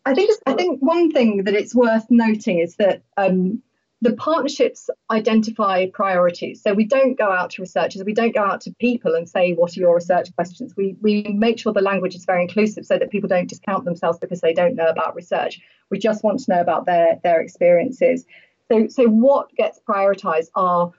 I 0.04 0.14
think 0.14 0.30
I 0.46 0.54
think 0.54 0.80
one 0.80 1.10
thing 1.12 1.44
that 1.44 1.54
it's 1.54 1.75
worth 1.75 2.06
noting 2.10 2.58
is 2.58 2.76
that 2.76 3.02
um, 3.16 3.62
the 4.02 4.14
partnerships 4.14 4.88
identify 5.11 5.87
priorities. 5.92 6.62
So 6.62 6.73
we 6.73 6.85
don't 6.85 7.19
go 7.19 7.30
out 7.30 7.50
to 7.50 7.62
researchers, 7.62 8.02
we 8.02 8.14
don't 8.14 8.35
go 8.35 8.42
out 8.42 8.62
to 8.62 8.75
people 8.80 9.14
and 9.14 9.28
say, 9.28 9.52
what 9.52 9.76
are 9.76 9.80
your 9.80 9.95
research 9.95 10.35
questions? 10.35 10.75
We, 10.76 10.97
we 11.02 11.23
make 11.37 11.59
sure 11.59 11.73
the 11.73 11.83
language 11.83 12.14
is 12.14 12.25
very 12.25 12.42
inclusive 12.42 12.87
so 12.87 12.99
that 12.99 13.11
people 13.11 13.28
don't 13.28 13.49
discount 13.49 13.85
themselves 13.85 14.19
because 14.19 14.40
they 14.40 14.54
don't 14.54 14.75
know 14.75 14.88
about 14.88 15.14
research. 15.14 15.61
We 15.90 15.99
just 15.99 16.25
want 16.25 16.40
to 16.40 16.54
know 16.54 16.61
about 16.61 16.87
their, 16.87 17.21
their 17.23 17.40
experiences. 17.40 18.25
So, 18.71 18.88
so 18.88 19.04
what 19.07 19.54
gets 19.54 19.80
prioritized 19.87 20.49
are 20.54 20.92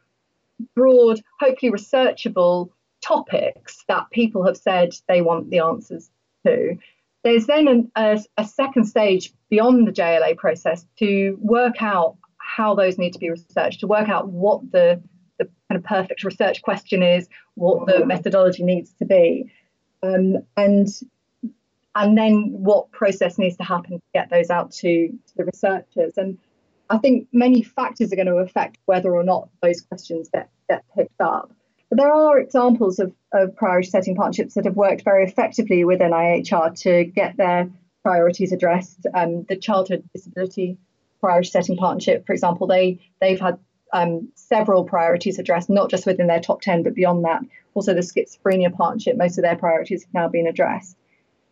broad, 0.75 1.21
hopefully 1.39 1.71
researchable 1.71 2.69
topics 3.01 3.83
that 3.87 4.11
people 4.11 4.45
have 4.45 4.57
said 4.57 4.93
they 5.07 5.21
want 5.21 5.49
the 5.49 5.59
answers 5.59 6.11
to. 6.45 6.77
There's 7.23 7.47
then 7.47 7.67
an, 7.67 7.91
a, 7.95 8.19
a 8.37 8.45
second 8.45 8.85
stage 8.85 9.33
beyond 9.49 9.87
the 9.87 9.91
JLA 9.91 10.37
process 10.37 10.85
to 10.99 11.37
work 11.41 11.81
out 11.81 12.17
how 12.55 12.75
those 12.75 12.97
need 12.97 13.13
to 13.13 13.19
be 13.19 13.29
researched 13.29 13.79
to 13.79 13.87
work 13.87 14.09
out 14.09 14.27
what 14.29 14.71
the, 14.71 15.01
the 15.39 15.45
kind 15.69 15.77
of 15.77 15.83
perfect 15.83 16.23
research 16.23 16.61
question 16.61 17.01
is, 17.01 17.29
what 17.55 17.87
the 17.87 18.05
methodology 18.05 18.63
needs 18.63 18.91
to 18.99 19.05
be, 19.05 19.51
um, 20.03 20.37
and 20.57 20.87
and 21.93 22.17
then 22.17 22.51
what 22.51 22.91
process 22.91 23.37
needs 23.37 23.57
to 23.57 23.63
happen 23.63 23.97
to 23.97 24.01
get 24.13 24.29
those 24.29 24.49
out 24.49 24.71
to, 24.71 25.09
to 25.09 25.35
the 25.35 25.43
researchers. 25.43 26.17
And 26.17 26.37
I 26.89 26.97
think 26.97 27.27
many 27.33 27.63
factors 27.63 28.13
are 28.13 28.15
going 28.15 28.27
to 28.27 28.37
affect 28.37 28.77
whether 28.85 29.13
or 29.13 29.23
not 29.23 29.49
those 29.61 29.81
questions 29.81 30.29
get, 30.33 30.49
get 30.69 30.85
picked 30.95 31.19
up. 31.19 31.51
But 31.89 31.97
there 31.97 32.13
are 32.13 32.39
examples 32.39 32.99
of, 32.99 33.13
of 33.33 33.53
priority 33.57 33.89
setting 33.89 34.15
partnerships 34.15 34.53
that 34.53 34.63
have 34.63 34.77
worked 34.77 35.03
very 35.03 35.25
effectively 35.25 35.83
within 35.83 36.11
NIHR 36.11 36.79
to 36.83 37.03
get 37.03 37.35
their 37.35 37.69
priorities 38.03 38.53
addressed. 38.53 39.05
Um, 39.13 39.43
the 39.49 39.57
childhood 39.57 40.07
disability 40.13 40.77
priority 41.21 41.49
setting 41.49 41.77
partnership, 41.77 42.25
for 42.25 42.33
example, 42.33 42.67
they 42.67 42.99
they've 43.21 43.39
had 43.39 43.57
um, 43.93 44.29
several 44.35 44.83
priorities 44.83 45.39
addressed, 45.39 45.69
not 45.69 45.89
just 45.89 46.05
within 46.05 46.27
their 46.27 46.39
top 46.39 46.61
10, 46.61 46.83
but 46.83 46.93
beyond 46.93 47.25
that. 47.25 47.41
Also, 47.73 47.93
the 47.93 48.01
schizophrenia 48.01 48.73
partnership, 48.73 49.17
most 49.17 49.37
of 49.37 49.43
their 49.43 49.55
priorities 49.55 50.03
have 50.03 50.13
now 50.13 50.27
been 50.27 50.47
addressed. 50.47 50.97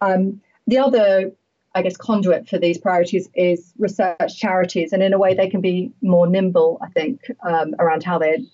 Um, 0.02 0.42
the 0.68 0.78
other, 0.78 1.32
I 1.76 1.82
guess, 1.82 1.98
conduit 1.98 2.48
for 2.48 2.58
these 2.58 2.78
priorities 2.78 3.30
is 3.36 3.74
research 3.78 4.38
charities, 4.38 4.94
and 4.94 5.02
in 5.04 5.14
a 5.14 5.18
way, 5.18 5.34
they 5.34 5.50
can 5.50 5.62
be 5.62 5.92
more 6.02 6.28
nimble, 6.28 6.80
I 6.82 6.90
think, 6.90 7.22
um, 7.48 7.76
around 7.80 8.04
how 8.04 8.20
they 8.20 8.46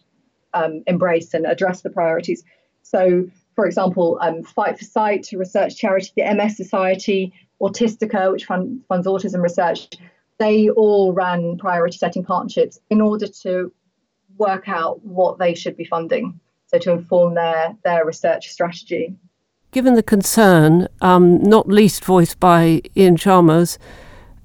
um, 0.54 0.84
embrace 0.88 1.34
and 1.34 1.45
address 1.45 1.82
the 1.82 1.89
priorities. 1.89 2.43
So, 2.84 3.28
for 3.56 3.65
example, 3.65 4.17
um, 4.21 4.43
Fight 4.43 4.78
for 4.78 4.86
Sight, 4.86 5.30
research 5.34 5.75
charity, 5.78 6.12
the 6.15 6.34
MS 6.34 6.58
Society, 6.58 7.34
Autistica, 7.62 8.32
which 8.32 8.45
fund, 8.45 8.82
funds 8.88 9.08
autism 9.08 9.41
research, 9.41 9.89
they 10.37 10.69
all 10.69 11.13
ran 11.13 11.57
priority 11.57 11.97
setting 11.97 12.23
partnerships 12.23 12.79
in 12.89 13.01
order 13.01 13.27
to 13.27 13.71
work 14.37 14.67
out 14.67 15.03
what 15.03 15.39
they 15.39 15.53
should 15.53 15.77
be 15.77 15.85
funding, 15.85 16.39
so 16.67 16.77
to 16.77 16.91
inform 16.91 17.35
their, 17.35 17.75
their 17.83 18.05
research 18.05 18.49
strategy. 18.49 19.15
Given 19.71 19.95
the 19.95 20.03
concern, 20.03 20.87
um, 21.01 21.41
not 21.43 21.67
least 21.67 22.03
voiced 22.03 22.39
by 22.39 22.81
Iain 22.97 23.17
Chalmers 23.17 23.77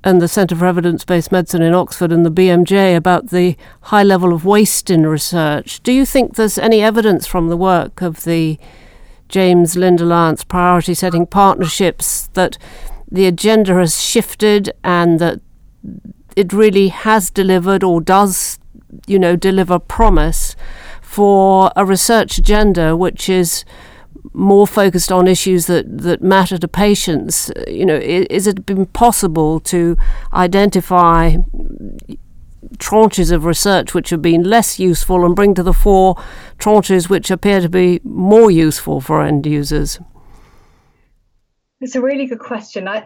and 0.02 0.20
the 0.20 0.28
Centre 0.28 0.56
for 0.56 0.66
Evidence 0.66 1.04
Based 1.04 1.30
Medicine 1.30 1.62
in 1.62 1.74
Oxford 1.74 2.10
and 2.10 2.24
the 2.24 2.30
BMJ 2.30 2.96
about 2.96 3.30
the 3.30 3.56
high 3.82 4.02
level 4.02 4.32
of 4.32 4.44
waste 4.44 4.90
in 4.90 5.06
research, 5.06 5.82
do 5.82 5.92
you 5.92 6.06
think 6.06 6.34
there's 6.34 6.58
any 6.58 6.80
evidence 6.82 7.26
from 7.26 7.48
the 7.48 7.56
work 7.56 8.00
of 8.00 8.24
the 8.24 8.58
James 9.28 9.76
Lind 9.76 10.00
Alliance 10.00 10.42
priority 10.42 10.94
setting 10.94 11.26
partnerships 11.26 12.28
that 12.28 12.58
the 13.10 13.26
agenda 13.26 13.74
has 13.74 14.00
shifted 14.00 14.72
and 14.82 15.18
that 15.20 15.40
it 16.36 16.52
really 16.52 16.88
has 16.88 17.30
delivered 17.30 17.82
or 17.82 18.00
does, 18.00 18.58
you 19.06 19.18
know, 19.18 19.36
deliver 19.36 19.78
promise 19.78 20.56
for 21.02 21.72
a 21.76 21.84
research 21.84 22.38
agenda 22.38 22.96
which 22.96 23.28
is 23.28 23.64
more 24.32 24.66
focused 24.66 25.10
on 25.10 25.26
issues 25.26 25.66
that, 25.66 25.84
that 25.98 26.22
matter 26.22 26.58
to 26.58 26.68
patients. 26.68 27.50
You 27.66 27.86
know, 27.86 27.96
is 27.96 28.46
it 28.46 28.66
been 28.66 28.86
possible 28.86 29.60
to 29.60 29.96
identify 30.32 31.36
tranches 32.76 33.32
of 33.32 33.44
research 33.44 33.94
which 33.94 34.10
have 34.10 34.22
been 34.22 34.42
less 34.44 34.78
useful 34.78 35.24
and 35.24 35.34
bring 35.34 35.54
to 35.54 35.62
the 35.62 35.72
fore 35.72 36.14
tranches 36.58 37.08
which 37.08 37.30
appear 37.30 37.60
to 37.60 37.68
be 37.68 38.00
more 38.04 38.50
useful 38.50 39.00
for 39.00 39.22
end 39.22 39.46
users? 39.46 39.98
It's 41.80 41.94
a 41.94 42.02
really 42.02 42.26
good 42.26 42.40
question. 42.40 42.86
I, 42.88 43.04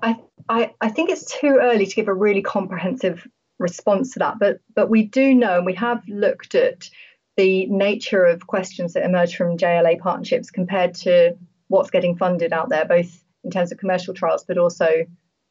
I, 0.49 0.75
I, 0.81 0.89
think 0.89 1.09
it's 1.11 1.39
too 1.41 1.59
early 1.61 1.87
to 1.87 1.95
give 1.95 2.09
a 2.09 2.15
really 2.15 2.43
comprehensive 2.43 3.27
response 3.59 4.13
to 4.13 4.19
that, 4.19 4.39
but 4.41 4.59
but 4.75 4.91
we 4.91 5.05
do 5.05 5.33
know 5.33 5.57
and 5.59 5.67
we 5.67 5.75
have 5.75 6.03
looked 6.09 6.57
at 6.57 6.91
the 7.37 7.67
nature 7.67 8.25
of 8.25 8.47
questions 8.47 8.93
that 8.93 9.05
emerge 9.05 9.37
from 9.37 9.57
JLA 9.57 10.01
partnerships 10.01 10.51
compared 10.51 10.95
to 10.95 11.37
what's 11.69 11.91
getting 11.91 12.17
funded 12.17 12.53
out 12.53 12.69
there, 12.69 12.85
both 12.85 13.25
in 13.45 13.51
terms 13.51 13.71
of 13.71 13.79
commercial 13.79 14.15
trials, 14.15 14.45
but 14.45 14.59
also 14.59 14.89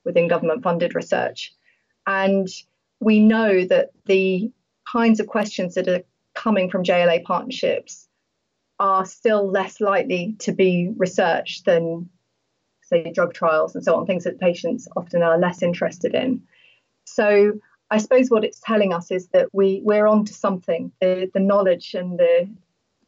within 0.03 0.27
government 0.27 0.63
funded 0.63 0.95
research. 0.95 1.53
And 2.07 2.47
we 2.99 3.19
know 3.19 3.65
that 3.65 3.91
the 4.05 4.51
kinds 4.91 5.19
of 5.19 5.27
questions 5.27 5.75
that 5.75 5.88
are 5.88 6.03
coming 6.36 6.69
from 6.69 6.83
JLA 6.83 7.23
partnerships 7.23 8.07
are 8.79 9.05
still 9.05 9.49
less 9.49 9.79
likely 9.79 10.36
to 10.39 10.51
be 10.51 10.91
researched 10.97 11.65
than 11.65 12.09
say 12.93 13.12
drug 13.12 13.34
trials 13.34 13.75
and 13.75 13.84
so 13.84 13.95
on, 13.95 14.06
things 14.06 14.23
that 14.23 14.39
patients 14.39 14.88
often 14.95 15.21
are 15.21 15.38
less 15.38 15.62
interested 15.62 16.13
in. 16.15 16.41
So 17.06 17.53
I 17.89 17.97
suppose 17.97 18.29
what 18.29 18.43
it's 18.43 18.60
telling 18.60 18.93
us 18.93 19.12
is 19.12 19.27
that 19.29 19.49
we 19.53 19.82
we're 19.84 20.08
on 20.08 20.25
to 20.25 20.34
something. 20.34 20.91
The 21.01 21.29
the 21.34 21.39
knowledge 21.39 21.93
and 21.93 22.17
the 22.17 22.49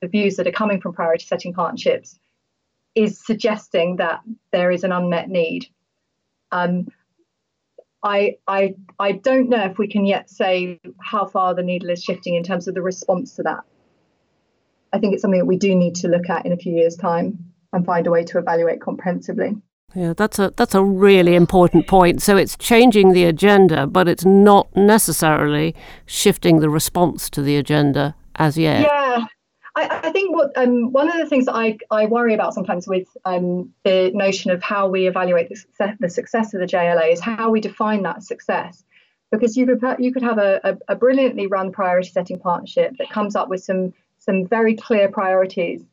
the 0.02 0.08
views 0.08 0.36
that 0.36 0.48
are 0.48 0.52
coming 0.52 0.82
from 0.82 0.94
priority 0.94 1.26
setting 1.26 1.54
partnerships 1.54 2.20
is 2.96 3.20
suggesting 3.24 3.98
that 3.98 4.22
there 4.52 4.72
is 4.72 4.84
an 4.84 4.92
unmet 4.92 5.30
need. 5.30 5.68
Um, 6.52 6.88
I, 8.04 8.38
I, 8.48 8.76
I 9.00 9.14
don't 9.14 9.50
know 9.50 9.64
if 9.66 9.78
we 9.78 9.88
can 9.88 10.06
yet 10.06 10.30
say 10.30 10.80
how 11.02 11.26
far 11.26 11.56
the 11.56 11.64
needle 11.64 11.90
is 11.90 12.04
shifting 12.04 12.36
in 12.36 12.44
terms 12.44 12.68
of 12.68 12.76
the 12.76 12.82
response 12.82 13.36
to 13.36 13.44
that. 13.44 13.62
I 14.94 15.00
think 15.00 15.14
it's 15.14 15.24
something 15.24 15.40
that 15.40 15.46
we 15.46 15.58
do 15.58 15.76
need 15.76 15.96
to 15.96 16.08
look 16.08 16.30
at 16.30 16.46
in 16.46 16.54
a 16.54 16.58
few 16.58 16.74
years' 16.74 16.96
time 16.96 17.52
and 17.74 17.86
find 17.86 18.08
a 18.08 18.12
way 18.12 18.24
to 18.26 18.38
evaluate 18.38 18.80
comprehensively. 18.80 19.56
Yeah, 19.96 20.14
that's 20.14 20.40
a 20.40 20.54
that's 20.58 20.76
a 20.76 20.84
really 20.84 21.36
important 21.36 21.88
point. 21.88 22.22
So 22.22 22.36
it's 22.36 22.58
changing 22.58 23.14
the 23.14 23.24
agenda, 23.24 23.88
but 23.88 24.08
it's 24.08 24.26
not 24.26 24.68
necessarily 24.76 25.74
shifting 26.06 26.60
the 26.60 26.70
response 26.70 27.30
to 27.32 27.42
the 27.42 27.56
agenda 27.56 28.14
as 28.36 28.58
yet. 28.58 28.82
Yeah, 28.82 29.26
I, 29.76 30.02
I 30.04 30.12
think 30.12 30.36
what 30.36 30.52
um, 30.58 30.92
one 30.92 31.10
of 31.10 31.18
the 31.18 31.26
things 31.26 31.46
that 31.46 31.56
I, 31.56 31.78
I 31.92 32.08
worry 32.08 32.34
about 32.34 32.54
sometimes 32.54 32.88
with 32.88 33.08
um, 33.24 33.74
the 33.84 34.12
notion 34.14 34.52
of 34.52 34.62
how 34.62 34.90
we 34.90 35.08
evaluate 35.08 35.48
the 35.48 35.56
success, 35.56 35.96
the 36.00 36.10
success 36.10 36.54
of 36.54 36.60
the 36.60 36.68
JLA 36.68 37.14
is 37.14 37.22
how 37.22 37.50
we 37.50 37.62
define 37.62 38.04
that 38.04 38.22
success. 38.22 38.84
because 39.32 39.58
you 39.58 39.66
could 39.66 39.82
you 40.00 40.12
could 40.14 40.24
have 40.24 40.38
a, 40.38 40.60
a, 40.64 40.94
a 40.94 40.96
brilliantly 40.96 41.48
run 41.48 41.72
priority 41.72 42.10
setting 42.10 42.40
partnership 42.40 42.94
that 42.98 43.10
comes 43.10 43.36
up 43.36 43.50
with 43.50 43.64
some 43.64 43.94
some 44.20 44.46
very 44.48 44.76
clear 44.76 45.10
priorities 45.10 45.84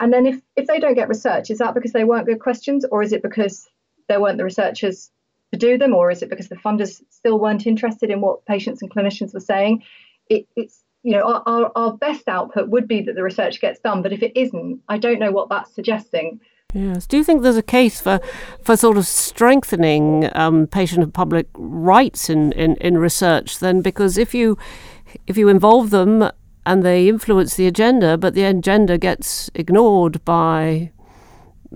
and 0.00 0.12
then 0.12 0.26
if, 0.26 0.40
if 0.56 0.66
they 0.66 0.78
don't 0.78 0.94
get 0.94 1.08
research, 1.08 1.50
is 1.50 1.58
that 1.58 1.74
because 1.74 1.92
they 1.92 2.04
weren't 2.04 2.26
good 2.26 2.40
questions, 2.40 2.84
or 2.90 3.02
is 3.02 3.12
it 3.12 3.22
because 3.22 3.68
there 4.08 4.20
weren't 4.20 4.38
the 4.38 4.44
researchers 4.44 5.10
to 5.52 5.58
do 5.58 5.78
them, 5.78 5.94
or 5.94 6.10
is 6.10 6.22
it 6.22 6.30
because 6.30 6.48
the 6.48 6.56
funders 6.56 7.02
still 7.10 7.38
weren't 7.38 7.66
interested 7.66 8.10
in 8.10 8.20
what 8.20 8.44
patients 8.44 8.82
and 8.82 8.90
clinicians 8.90 9.32
were 9.32 9.40
saying? 9.40 9.82
It, 10.28 10.46
it's 10.56 10.82
you 11.02 11.12
know 11.12 11.22
our, 11.22 11.42
our, 11.46 11.72
our 11.76 11.96
best 11.96 12.28
output 12.28 12.68
would 12.68 12.88
be 12.88 13.02
that 13.02 13.14
the 13.14 13.22
research 13.22 13.60
gets 13.60 13.80
done, 13.80 14.02
but 14.02 14.12
if 14.12 14.22
it 14.22 14.32
isn't, 14.36 14.82
I 14.88 14.98
don't 14.98 15.18
know 15.18 15.32
what 15.32 15.48
that's 15.48 15.74
suggesting. 15.74 16.40
Yes. 16.74 17.06
Do 17.06 17.16
you 17.16 17.24
think 17.24 17.42
there's 17.42 17.56
a 17.56 17.62
case 17.62 18.00
for, 18.00 18.20
for 18.62 18.76
sort 18.76 18.98
of 18.98 19.06
strengthening 19.06 20.28
um, 20.34 20.66
patient 20.66 21.02
and 21.02 21.14
public 21.14 21.46
rights 21.54 22.28
in, 22.28 22.52
in, 22.52 22.76
in 22.76 22.98
research 22.98 23.60
then? 23.60 23.80
Because 23.80 24.18
if 24.18 24.34
you 24.34 24.58
if 25.26 25.38
you 25.38 25.48
involve 25.48 25.90
them 25.90 26.30
and 26.66 26.82
they 26.82 27.08
influence 27.08 27.54
the 27.54 27.68
agenda, 27.68 28.18
but 28.18 28.34
the 28.34 28.42
agenda 28.42 28.98
gets 28.98 29.48
ignored 29.54 30.22
by 30.24 30.90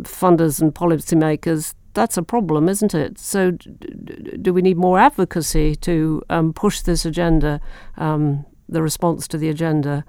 funders 0.01 0.61
and 0.61 0.75
policymakers. 0.75 1.75
That's 1.95 2.17
a 2.17 2.25
problem, 2.25 2.69
isn't 2.69 2.95
it? 2.95 3.19
So, 3.19 3.53
do 3.53 4.53
we 4.53 4.63
need 4.63 4.77
more 4.77 4.99
advocacy 4.99 5.77
to 5.77 6.23
um, 6.29 6.53
push 6.53 6.83
this 6.83 7.05
agenda, 7.05 7.61
um, 7.97 8.45
the 8.69 8.83
response 8.83 9.29
to 9.29 9.39
the 9.39 9.49
agenda? 9.49 10.05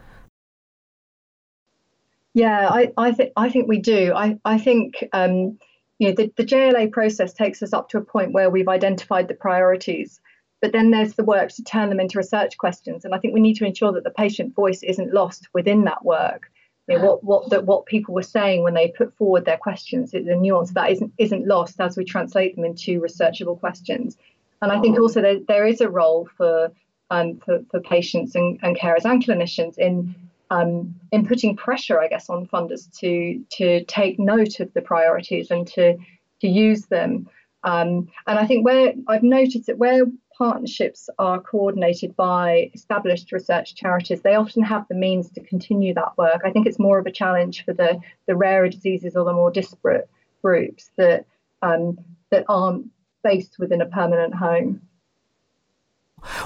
Yeah, 2.34 2.67
I, 2.70 2.91
I 2.98 3.12
think 3.12 3.34
I 3.36 3.50
think 3.50 3.67
we 3.67 3.80
do. 3.80 4.13
I 4.15 4.38
I 4.46 4.58
think 4.58 5.04
um, 5.13 5.60
you 6.00 6.08
know 6.08 6.13
the, 6.13 6.32
the 6.38 6.46
JLA 6.46 6.91
process 6.91 7.34
takes 7.34 7.62
us 7.62 7.74
up 7.74 7.89
to 7.89 7.98
a 7.98 8.02
point 8.02 8.32
where 8.32 8.50
we've 8.50 8.70
identified 8.70 9.28
the 9.28 9.34
priorities 9.36 10.20
but 10.62 10.71
then 10.71 10.91
there's 10.91 11.15
the 11.15 11.24
work 11.24 11.50
to 11.50 11.63
turn 11.63 11.89
them 11.89 12.00
into 12.00 12.17
research 12.17 12.58
questions. 12.58 13.04
And 13.04 13.15
I 13.15 13.17
think 13.17 13.34
we 13.34 13.41
need 13.41 13.56
to 13.56 13.65
ensure 13.65 13.91
that 13.93 14.04
the 14.04 14.12
patient 14.12 14.56
voice 14.56 14.84
isn't 14.84 15.13
lost 15.13 15.47
within 15.54 15.84
that 15.86 16.06
work. 16.06 16.52
You 16.88 16.97
know, 16.97 17.06
what 17.06 17.24
what 17.24 17.50
that 17.50 17.65
what 17.65 17.86
people 17.86 18.13
were 18.13 18.24
saying 18.24 18.63
when 18.63 18.74
they 18.74 18.89
put 18.89 19.15
forward 19.15 19.45
their 19.45 19.58
questions, 19.58 20.12
the 20.12 20.21
nuance 20.21 20.69
of 20.69 20.76
that 20.76 20.91
isn't 20.91 21.13
isn't 21.17 21.47
lost 21.47 21.80
as 21.80 21.95
we 21.95 22.04
translate 22.04 22.56
them 22.56 22.65
into 22.65 23.00
researchable 23.00 23.60
questions. 23.60 24.17
And 24.62 24.71
I 24.71 24.80
think 24.80 25.00
also 25.00 25.21
there, 25.21 25.39
there 25.47 25.65
is 25.65 25.82
a 25.82 25.89
role 25.89 26.30
for 26.38 26.71
um, 27.10 27.38
for, 27.38 27.60
for 27.69 27.80
patients 27.82 28.36
and, 28.36 28.60
and 28.62 28.78
carers 28.78 29.06
and 29.06 29.24
clinicians 29.24 29.78
in 29.78 30.15
um, 30.50 30.93
in 31.12 31.26
putting 31.26 31.56
pressure, 31.56 32.00
I 32.00 32.08
guess, 32.08 32.30
on 32.30 32.47
funders 32.47 32.91
to 33.00 33.43
to 33.58 33.84
take 33.86 34.19
note 34.19 34.60
of 34.60 34.74
the 34.74 34.82
priorities 34.82 35.50
and 35.50 35.65
to 35.67 35.97
to 36.41 36.47
use 36.47 36.88
them. 36.88 37.30
Um, 37.63 38.10
and 38.28 38.39
I 38.39 38.45
think 38.47 38.65
where 38.65 38.93
I've 39.08 39.24
noticed 39.24 39.67
that 39.67 39.78
where 39.78 40.06
partnerships 40.41 41.08
are 41.19 41.39
coordinated 41.39 42.15
by 42.15 42.71
established 42.73 43.32
research 43.32 43.75
charities, 43.75 44.21
they 44.21 44.34
often 44.34 44.63
have 44.63 44.88
the 44.88 44.95
means 44.95 45.30
to 45.30 45.39
continue 45.41 45.93
that 45.93 46.17
work. 46.17 46.41
I 46.43 46.49
think 46.49 46.65
it's 46.65 46.80
more 46.80 46.97
of 46.97 47.06
a 47.06 47.12
challenge 47.12 47.63
for 47.63 47.73
the, 47.73 47.99
the 48.25 48.36
rarer 48.36 48.67
diseases 48.67 49.15
or 49.15 49.23
the 49.23 49.34
more 49.34 49.51
disparate 49.51 50.10
groups 50.41 50.89
that 50.97 51.25
um, 51.62 51.95
that 52.32 52.43
aren't 52.49 52.88
based 53.23 53.60
within 53.60 53.82
a 53.82 53.86
permanent 53.86 54.34
home. 54.34 54.82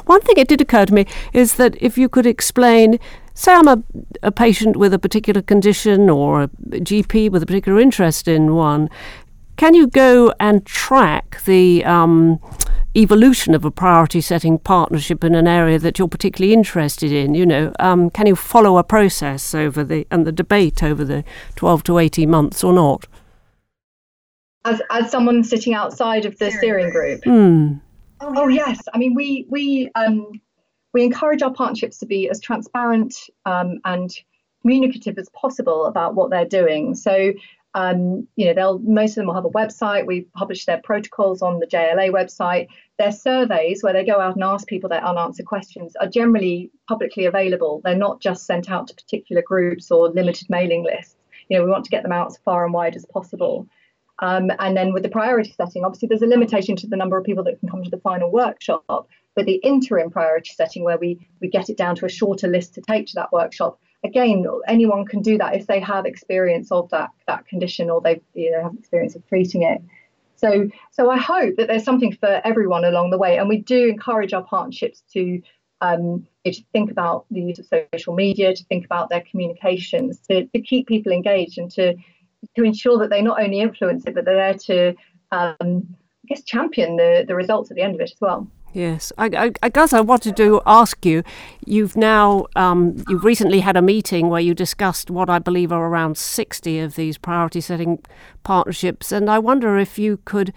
One 0.05 0.19
thing 0.19 0.35
it 0.39 0.49
did 0.49 0.59
occur 0.59 0.87
to 0.87 0.93
me 0.93 1.05
is 1.31 1.55
that 1.55 1.81
if 1.81 1.97
you 1.97 2.09
could 2.09 2.25
explain, 2.25 2.99
say 3.33 3.53
I'm 3.53 3.69
a, 3.69 3.81
a 4.23 4.31
patient 4.31 4.75
with 4.75 4.93
a 4.93 4.99
particular 4.99 5.41
condition 5.41 6.09
or 6.09 6.43
a 6.43 6.47
GP 6.89 7.31
with 7.31 7.43
a 7.43 7.45
particular 7.45 7.79
interest 7.79 8.27
in 8.27 8.55
one, 8.55 8.89
can 9.55 9.73
you 9.73 9.87
go 9.87 10.33
and 10.37 10.65
track 10.65 11.41
the 11.45 11.85
um, 11.85 12.41
evolution 12.95 13.53
of 13.53 13.65
a 13.65 13.71
priority 13.71 14.21
setting 14.21 14.57
partnership 14.57 15.23
in 15.23 15.35
an 15.35 15.47
area 15.47 15.77
that 15.79 15.99
you're 15.99 16.07
particularly 16.07 16.53
interested 16.53 17.11
in? 17.11 17.35
You 17.35 17.45
know, 17.45 17.73
um, 17.79 18.09
can 18.09 18.27
you 18.27 18.35
follow 18.35 18.77
a 18.77 18.83
process 18.83 19.53
over 19.53 19.83
the 19.83 20.07
and 20.11 20.25
the 20.25 20.31
debate 20.31 20.83
over 20.83 21.03
the 21.03 21.23
12 21.55 21.83
to 21.83 21.97
18 21.97 22.29
months 22.29 22.63
or 22.63 22.73
not? 22.73 23.07
As 24.63 24.81
as 24.89 25.11
someone 25.11 25.43
sitting 25.43 25.73
outside 25.73 26.25
of 26.25 26.37
the 26.39 26.51
steering 26.51 26.91
group. 26.91 27.21
Mm. 27.23 27.81
Oh, 28.21 28.33
oh 28.37 28.47
yes, 28.47 28.81
I 28.93 28.97
mean 28.97 29.13
we 29.13 29.45
we 29.49 29.89
um, 29.95 30.41
we 30.93 31.03
encourage 31.03 31.41
our 31.41 31.53
partnerships 31.53 31.99
to 31.99 32.05
be 32.05 32.29
as 32.29 32.39
transparent 32.39 33.15
um, 33.45 33.79
and 33.83 34.09
communicative 34.61 35.17
as 35.19 35.29
possible 35.29 35.85
about 35.85 36.15
what 36.15 36.31
they're 36.31 36.45
doing. 36.45 36.95
So 36.95 37.33
um, 37.75 38.25
you 38.37 38.45
know, 38.45 38.53
they'll 38.53 38.79
most 38.79 39.11
of 39.11 39.15
them 39.15 39.27
will 39.27 39.35
have 39.35 39.43
a 39.43 39.49
website. 39.49 40.05
We 40.05 40.21
publish 40.33 40.65
their 40.65 40.81
protocols 40.81 41.41
on 41.41 41.59
the 41.59 41.67
JLA 41.67 42.09
website. 42.09 42.67
Their 42.97 43.11
surveys, 43.11 43.83
where 43.83 43.91
they 43.91 44.05
go 44.05 44.21
out 44.21 44.35
and 44.35 44.43
ask 44.45 44.65
people 44.65 44.89
their 44.89 45.03
unanswered 45.03 45.45
questions, 45.45 45.93
are 45.97 46.07
generally 46.07 46.71
publicly 46.87 47.25
available. 47.25 47.81
They're 47.83 47.93
not 47.93 48.21
just 48.21 48.45
sent 48.45 48.71
out 48.71 48.87
to 48.87 48.95
particular 48.95 49.41
groups 49.41 49.91
or 49.91 50.09
limited 50.09 50.49
mailing 50.49 50.85
lists. 50.85 51.17
You 51.49 51.57
know, 51.57 51.65
we 51.65 51.69
want 51.69 51.83
to 51.83 51.91
get 51.91 52.01
them 52.01 52.13
out 52.13 52.27
as 52.27 52.37
far 52.37 52.63
and 52.63 52.73
wide 52.73 52.95
as 52.95 53.05
possible. 53.05 53.67
Um, 54.19 54.51
and 54.59 54.77
then 54.77 54.93
with 54.93 55.03
the 55.03 55.09
priority 55.09 55.51
setting, 55.51 55.83
obviously 55.83 56.07
there's 56.07 56.21
a 56.21 56.27
limitation 56.27 56.77
to 56.77 56.87
the 56.87 56.95
number 56.95 57.17
of 57.17 57.25
people 57.25 57.43
that 57.43 57.59
can 57.59 57.67
come 57.67 57.83
to 57.83 57.89
the 57.89 57.99
final 57.99 58.31
workshop. 58.31 59.09
But 59.35 59.45
the 59.45 59.55
interim 59.55 60.09
priority 60.11 60.51
setting, 60.55 60.85
where 60.85 60.97
we 60.97 61.27
we 61.41 61.49
get 61.49 61.69
it 61.69 61.75
down 61.75 61.97
to 61.97 62.05
a 62.05 62.09
shorter 62.09 62.47
list 62.47 62.73
to 62.75 62.81
take 62.81 63.07
to 63.07 63.15
that 63.15 63.33
workshop, 63.33 63.81
again, 64.05 64.45
anyone 64.67 65.05
can 65.05 65.21
do 65.21 65.37
that 65.37 65.55
if 65.55 65.67
they 65.67 65.79
have 65.79 66.05
experience 66.05 66.71
of 66.71 66.89
that 66.89 67.09
that 67.27 67.47
condition 67.47 67.89
or 67.89 68.01
they 68.01 68.21
you 68.33 68.51
know 68.51 68.63
have 68.63 68.73
experience 68.77 69.15
of 69.15 69.27
treating 69.27 69.63
it. 69.63 69.81
So 70.35 70.69
so 70.91 71.09
I 71.09 71.17
hope 71.17 71.55
that 71.57 71.67
there's 71.67 71.83
something 71.83 72.13
for 72.13 72.41
everyone 72.43 72.85
along 72.85 73.09
the 73.09 73.17
way, 73.17 73.37
and 73.37 73.49
we 73.49 73.57
do 73.57 73.89
encourage 73.89 74.33
our 74.33 74.43
partnerships 74.43 75.03
to 75.13 75.41
um, 75.81 76.25
to 76.45 76.53
think 76.71 76.91
about 76.91 77.25
the 77.31 77.41
use 77.41 77.59
of 77.59 77.67
social 77.93 78.15
media, 78.15 78.55
to 78.55 78.63
think 78.65 78.85
about 78.85 79.09
their 79.09 79.23
communications, 79.29 80.19
to, 80.29 80.45
to 80.47 80.61
keep 80.61 80.87
people 80.87 81.11
engaged, 81.11 81.57
and 81.57 81.71
to 81.71 81.95
to 82.55 82.63
ensure 82.63 82.97
that 82.99 83.09
they 83.09 83.21
not 83.21 83.41
only 83.41 83.59
influence 83.59 84.03
it, 84.05 84.13
but 84.13 84.25
they're 84.25 84.35
there 84.35 84.53
to 84.53 84.89
um, 85.31 85.87
I 86.23 86.27
guess 86.27 86.43
champion 86.43 86.95
the 86.95 87.25
the 87.27 87.35
results 87.35 87.71
at 87.71 87.75
the 87.75 87.83
end 87.83 87.95
of 87.95 88.01
it 88.01 88.11
as 88.11 88.21
well. 88.21 88.47
Yes, 88.75 89.13
I, 89.17 89.27
I, 89.27 89.51
I, 89.63 89.69
guess 89.69 89.93
I 89.93 90.01
wanted 90.01 90.35
to 90.35 90.61
ask 90.65 91.05
you. 91.05 91.23
You've 91.65 91.95
now 91.95 92.47
um, 92.57 93.01
you've 93.07 93.23
recently 93.23 93.61
had 93.61 93.77
a 93.77 93.81
meeting 93.81 94.27
where 94.27 94.41
you 94.41 94.53
discussed 94.53 95.09
what 95.09 95.29
I 95.29 95.39
believe 95.39 95.71
are 95.71 95.85
around 95.85 96.17
sixty 96.17 96.79
of 96.79 96.95
these 96.95 97.17
priority 97.17 97.61
setting 97.61 97.99
partnerships, 98.43 99.13
and 99.13 99.29
I 99.29 99.39
wonder 99.39 99.79
if 99.79 99.97
you 99.97 100.19
could 100.25 100.51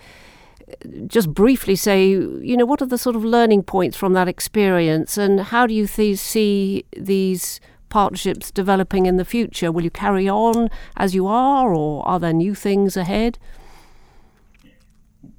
uh, 0.68 0.74
just 1.06 1.32
briefly 1.32 1.76
say, 1.76 2.08
you 2.08 2.56
know, 2.56 2.66
what 2.66 2.82
are 2.82 2.86
the 2.86 2.98
sort 2.98 3.14
of 3.14 3.24
learning 3.24 3.62
points 3.62 3.96
from 3.96 4.14
that 4.14 4.26
experience, 4.26 5.16
and 5.16 5.38
how 5.38 5.68
do 5.68 5.72
you 5.72 5.86
th- 5.86 6.18
see 6.18 6.84
these 6.96 7.60
partnerships 7.88 8.50
developing 8.50 9.06
in 9.06 9.16
the 9.16 9.24
future? 9.24 9.70
Will 9.70 9.84
you 9.84 9.92
carry 9.92 10.28
on 10.28 10.70
as 10.96 11.14
you 11.14 11.28
are, 11.28 11.72
or 11.72 12.04
are 12.04 12.18
there 12.18 12.32
new 12.32 12.56
things 12.56 12.96
ahead? 12.96 13.38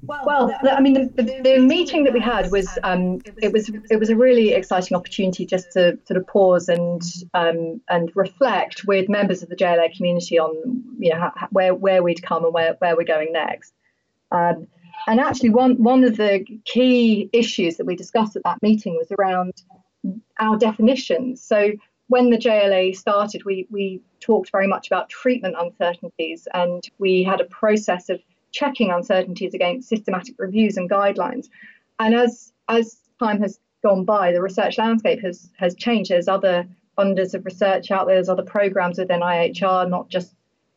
Well, 0.02 0.54
I 0.62 0.80
mean, 0.80 0.94
the, 0.94 1.22
the, 1.22 1.40
the, 1.42 1.58
meeting 1.58 2.04
that 2.04 2.14
we 2.14 2.20
had 2.20 2.50
was 2.50 2.78
um, 2.82 3.20
it 3.42 3.52
was 3.52 3.70
it 3.90 3.98
was 3.98 4.08
a 4.08 4.16
really 4.16 4.54
exciting 4.54 4.96
opportunity 4.96 5.44
just 5.44 5.72
to 5.72 5.98
sort 6.06 6.16
of 6.16 6.26
pause 6.26 6.68
and 6.68 7.02
um, 7.34 7.82
and 7.90 8.10
reflect 8.14 8.86
with 8.86 9.10
members 9.10 9.42
of 9.42 9.50
the 9.50 9.56
JLA 9.56 9.94
community 9.94 10.38
on 10.38 10.54
you 10.98 11.12
know 11.12 11.20
how, 11.20 11.48
where 11.50 11.74
where 11.74 12.02
we'd 12.02 12.22
come 12.22 12.44
and 12.44 12.54
where 12.54 12.76
where 12.78 12.96
we're 12.96 13.04
going 13.04 13.32
next. 13.32 13.74
Um, 14.32 14.68
and 15.06 15.20
actually, 15.20 15.50
one 15.50 15.82
one 15.82 16.04
of 16.04 16.16
the 16.16 16.46
key 16.64 17.28
issues 17.32 17.76
that 17.76 17.84
we 17.84 17.94
discussed 17.94 18.36
at 18.36 18.42
that 18.44 18.62
meeting 18.62 18.96
was 18.96 19.12
around 19.18 19.52
our 20.38 20.56
definitions. 20.56 21.42
So 21.42 21.72
when 22.08 22.30
the 22.30 22.38
JLA 22.38 22.96
started, 22.96 23.44
we 23.44 23.66
we 23.70 24.00
talked 24.20 24.50
very 24.50 24.66
much 24.66 24.86
about 24.86 25.10
treatment 25.10 25.56
uncertainties, 25.58 26.48
and 26.54 26.82
we 26.98 27.22
had 27.22 27.40
a 27.40 27.44
process 27.44 28.08
of 28.08 28.20
checking 28.52 28.90
uncertainties 28.90 29.54
against 29.54 29.88
systematic 29.88 30.34
reviews 30.38 30.76
and 30.76 30.90
guidelines. 30.90 31.48
And 31.98 32.14
as 32.14 32.52
as 32.68 32.96
time 33.18 33.40
has 33.40 33.58
gone 33.82 34.04
by, 34.04 34.32
the 34.32 34.42
research 34.42 34.78
landscape 34.78 35.20
has 35.22 35.50
has 35.56 35.74
changed. 35.74 36.10
There's 36.10 36.28
other 36.28 36.66
funders 36.96 37.34
of 37.34 37.44
research 37.44 37.90
out 37.90 38.06
there. 38.06 38.16
There's 38.16 38.28
other 38.28 38.42
programs 38.42 38.98
within 38.98 39.20
NIHR, 39.20 39.88
not 39.88 40.08
just 40.08 40.34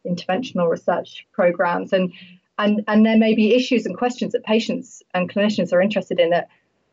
interventional 0.08 0.70
research 0.70 1.26
programs, 1.32 1.94
and 1.94 2.14
and 2.58 2.84
and 2.88 3.06
there 3.06 3.18
may 3.18 3.34
be 3.34 3.56
issues 3.56 3.86
and 3.86 3.98
questions 3.98 4.34
that 4.34 4.44
patients 4.44 5.02
and 5.14 5.30
clinicians 5.30 5.74
are 5.74 5.82
interested 5.82 6.20
in 6.20 6.30
that 6.32 6.50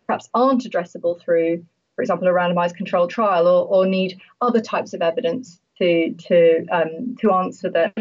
perhaps 0.06 0.28
aren't 0.34 0.64
addressable 0.64 1.20
through, 1.20 1.64
for 1.94 2.02
example, 2.02 2.26
a 2.26 2.32
randomized 2.32 2.74
controlled 2.76 3.10
trial, 3.10 3.46
or, 3.46 3.66
or 3.66 3.86
need 3.86 4.20
other 4.40 4.60
types 4.60 4.92
of 4.94 5.02
evidence 5.02 5.60
to 5.78 6.12
to 6.14 6.66
um, 6.70 7.16
to 7.20 7.32
answer 7.32 7.70
them. 7.70 7.92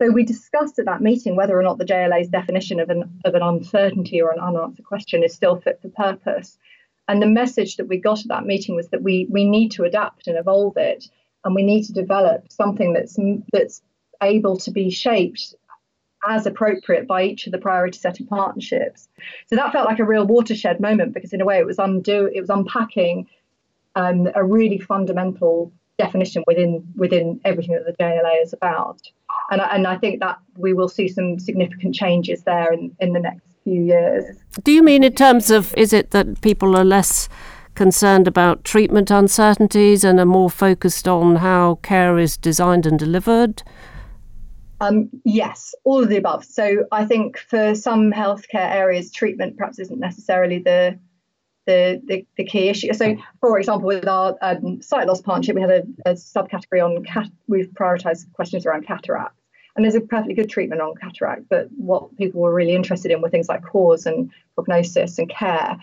So 0.00 0.10
we 0.10 0.24
discussed 0.24 0.78
at 0.78 0.84
that 0.84 1.02
meeting 1.02 1.34
whether 1.34 1.58
or 1.58 1.62
not 1.62 1.78
the 1.78 1.84
JLA's 1.84 2.28
definition 2.28 2.78
of 2.78 2.88
an 2.88 3.20
of 3.24 3.34
an 3.34 3.42
uncertainty 3.42 4.20
or 4.22 4.30
an 4.30 4.38
unanswered 4.38 4.84
question 4.84 5.24
is 5.24 5.34
still 5.34 5.60
fit 5.60 5.80
for 5.82 5.88
purpose. 5.88 6.56
And 7.08 7.20
the 7.20 7.26
message 7.26 7.76
that 7.76 7.88
we 7.88 7.98
got 7.98 8.20
at 8.20 8.28
that 8.28 8.46
meeting 8.46 8.76
was 8.76 8.88
that 8.90 9.02
we 9.02 9.26
we 9.30 9.44
need 9.44 9.70
to 9.72 9.84
adapt 9.84 10.28
and 10.28 10.38
evolve 10.38 10.76
it, 10.76 11.08
and 11.44 11.54
we 11.54 11.64
need 11.64 11.84
to 11.84 11.92
develop 11.92 12.52
something 12.52 12.92
that's 12.92 13.18
that's 13.52 13.82
able 14.22 14.56
to 14.58 14.70
be 14.70 14.90
shaped 14.90 15.54
as 16.28 16.46
appropriate 16.46 17.06
by 17.06 17.22
each 17.22 17.46
of 17.46 17.52
the 17.52 17.58
priority 17.58 17.98
setting 17.98 18.26
partnerships. 18.26 19.08
So 19.46 19.56
that 19.56 19.72
felt 19.72 19.86
like 19.86 20.00
a 20.00 20.04
real 20.04 20.26
watershed 20.26 20.80
moment 20.80 21.14
because 21.14 21.32
in 21.32 21.40
a 21.40 21.44
way 21.44 21.58
it 21.58 21.66
was 21.66 21.78
undo 21.78 22.30
it 22.32 22.40
was 22.40 22.50
unpacking 22.50 23.28
um, 23.96 24.28
a 24.34 24.44
really 24.44 24.78
fundamental 24.78 25.72
definition 25.98 26.44
within 26.46 26.86
within 26.96 27.40
everything 27.44 27.74
that 27.74 27.84
the 27.84 28.02
JLA 28.02 28.42
is 28.42 28.52
about. 28.52 29.00
And 29.50 29.60
I, 29.60 29.74
and 29.74 29.86
I 29.86 29.96
think 29.96 30.20
that 30.20 30.38
we 30.56 30.72
will 30.72 30.88
see 30.88 31.08
some 31.08 31.38
significant 31.38 31.94
changes 31.94 32.42
there 32.44 32.72
in, 32.72 32.94
in 33.00 33.12
the 33.12 33.20
next 33.20 33.42
few 33.64 33.82
years. 33.82 34.36
Do 34.62 34.72
you 34.72 34.82
mean 34.82 35.04
in 35.04 35.14
terms 35.14 35.50
of 35.50 35.74
is 35.76 35.92
it 35.92 36.10
that 36.12 36.40
people 36.40 36.76
are 36.76 36.84
less 36.84 37.28
concerned 37.74 38.26
about 38.26 38.64
treatment 38.64 39.10
uncertainties 39.10 40.02
and 40.02 40.18
are 40.18 40.26
more 40.26 40.50
focused 40.50 41.06
on 41.06 41.36
how 41.36 41.76
care 41.76 42.18
is 42.18 42.36
designed 42.36 42.86
and 42.86 42.98
delivered? 42.98 43.62
Um, 44.80 45.08
yes, 45.24 45.74
all 45.84 46.02
of 46.02 46.08
the 46.08 46.16
above. 46.16 46.44
So 46.44 46.86
I 46.92 47.04
think 47.04 47.38
for 47.38 47.74
some 47.74 48.12
healthcare 48.12 48.70
areas, 48.70 49.10
treatment 49.10 49.56
perhaps 49.56 49.78
isn't 49.78 49.98
necessarily 49.98 50.58
the 50.60 50.98
the, 51.68 52.00
the, 52.06 52.26
the 52.38 52.44
key 52.44 52.68
issue. 52.70 52.94
So, 52.94 53.14
for 53.40 53.58
example, 53.58 53.86
with 53.86 54.08
our 54.08 54.36
um, 54.40 54.80
sight 54.80 55.06
loss 55.06 55.20
partnership, 55.20 55.54
we 55.54 55.60
had 55.60 55.70
a, 55.70 55.82
a 56.06 56.12
subcategory 56.14 56.82
on 56.82 57.04
cat. 57.04 57.28
We've 57.46 57.68
prioritised 57.68 58.32
questions 58.32 58.64
around 58.64 58.86
cataracts, 58.86 59.38
and 59.76 59.84
there's 59.84 59.94
a 59.94 60.00
perfectly 60.00 60.34
good 60.34 60.48
treatment 60.48 60.80
on 60.80 60.94
cataract. 60.94 61.42
But 61.50 61.68
what 61.76 62.16
people 62.16 62.40
were 62.40 62.54
really 62.54 62.74
interested 62.74 63.12
in 63.12 63.20
were 63.20 63.28
things 63.28 63.50
like 63.50 63.62
cause 63.62 64.06
and 64.06 64.30
prognosis 64.54 65.18
and 65.18 65.28
care. 65.28 65.76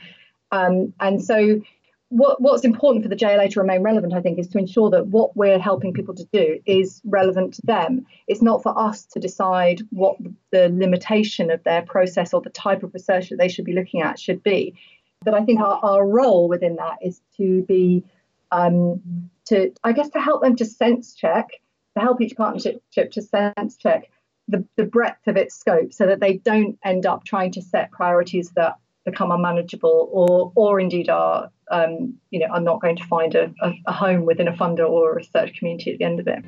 Um, 0.51 0.91
and 0.99 1.23
so 1.23 1.61
what, 2.09 2.41
what's 2.41 2.63
important 2.63 3.03
for 3.03 3.09
the 3.09 3.15
JLA 3.15 3.51
to 3.51 3.59
remain 3.59 3.83
relevant, 3.83 4.13
I 4.13 4.21
think, 4.21 4.39
is 4.39 4.47
to 4.49 4.57
ensure 4.57 4.89
that 4.89 5.07
what 5.07 5.35
we're 5.37 5.59
helping 5.59 5.93
people 5.93 6.15
to 6.15 6.25
do 6.31 6.59
is 6.65 7.01
relevant 7.05 7.55
to 7.55 7.61
them. 7.63 8.05
It's 8.27 8.41
not 8.41 8.63
for 8.63 8.77
us 8.77 9.05
to 9.05 9.19
decide 9.19 9.81
what 9.91 10.17
the 10.51 10.69
limitation 10.69 11.51
of 11.51 11.63
their 11.63 11.83
process 11.83 12.33
or 12.33 12.41
the 12.41 12.49
type 12.49 12.83
of 12.83 12.93
research 12.93 13.29
that 13.29 13.37
they 13.37 13.49
should 13.49 13.65
be 13.65 13.73
looking 13.73 14.01
at 14.01 14.19
should 14.19 14.41
be. 14.41 14.73
But 15.23 15.33
I 15.33 15.43
think 15.43 15.59
our, 15.59 15.79
our 15.83 16.05
role 16.05 16.47
within 16.47 16.75
that 16.75 16.97
is 17.01 17.21
to 17.37 17.63
be, 17.63 18.03
um, 18.51 19.29
to 19.45 19.71
I 19.83 19.91
guess, 19.91 20.09
to 20.09 20.19
help 20.19 20.41
them 20.41 20.55
to 20.57 20.65
sense 20.65 21.15
check, 21.15 21.49
to 21.95 22.01
help 22.01 22.21
each 22.21 22.35
partnership 22.35 22.81
to 22.91 23.21
sense 23.21 23.77
check 23.77 24.09
the, 24.47 24.65
the 24.75 24.83
breadth 24.83 25.27
of 25.27 25.37
its 25.37 25.55
scope 25.55 25.93
so 25.93 26.05
that 26.05 26.19
they 26.19 26.37
don't 26.37 26.77
end 26.83 27.05
up 27.05 27.23
trying 27.23 27.51
to 27.53 27.61
set 27.61 27.91
priorities 27.91 28.51
that 28.51 28.75
become 29.05 29.31
unmanageable 29.31 30.09
or 30.11 30.51
or 30.55 30.79
indeed 30.79 31.09
are 31.09 31.51
um, 31.71 32.15
you 32.31 32.39
know 32.39 32.47
are 32.47 32.59
not 32.59 32.81
going 32.81 32.95
to 32.95 33.03
find 33.05 33.35
a, 33.35 33.53
a, 33.61 33.73
a 33.87 33.93
home 33.93 34.25
within 34.25 34.47
a 34.47 34.53
funder 34.53 34.87
or 34.87 35.11
a 35.11 35.15
research 35.15 35.57
community 35.57 35.93
at 35.93 35.99
the 35.99 36.05
end 36.05 36.19
of 36.19 36.27
it. 36.27 36.43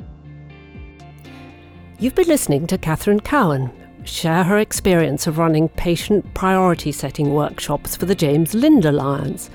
You've 2.00 2.16
been 2.16 2.28
listening 2.28 2.68
to 2.68 2.78
Katherine 2.78 3.20
Cowan 3.20 3.72
share 4.08 4.44
her 4.44 4.58
experience 4.58 5.28
of 5.28 5.38
running 5.38 5.70
patient 5.70 6.34
priority 6.34 6.92
setting 6.92 7.34
workshops 7.34 7.96
for 7.96 8.06
the 8.06 8.16
James 8.16 8.54
Lind 8.54 8.86
Alliance. 8.86 9.50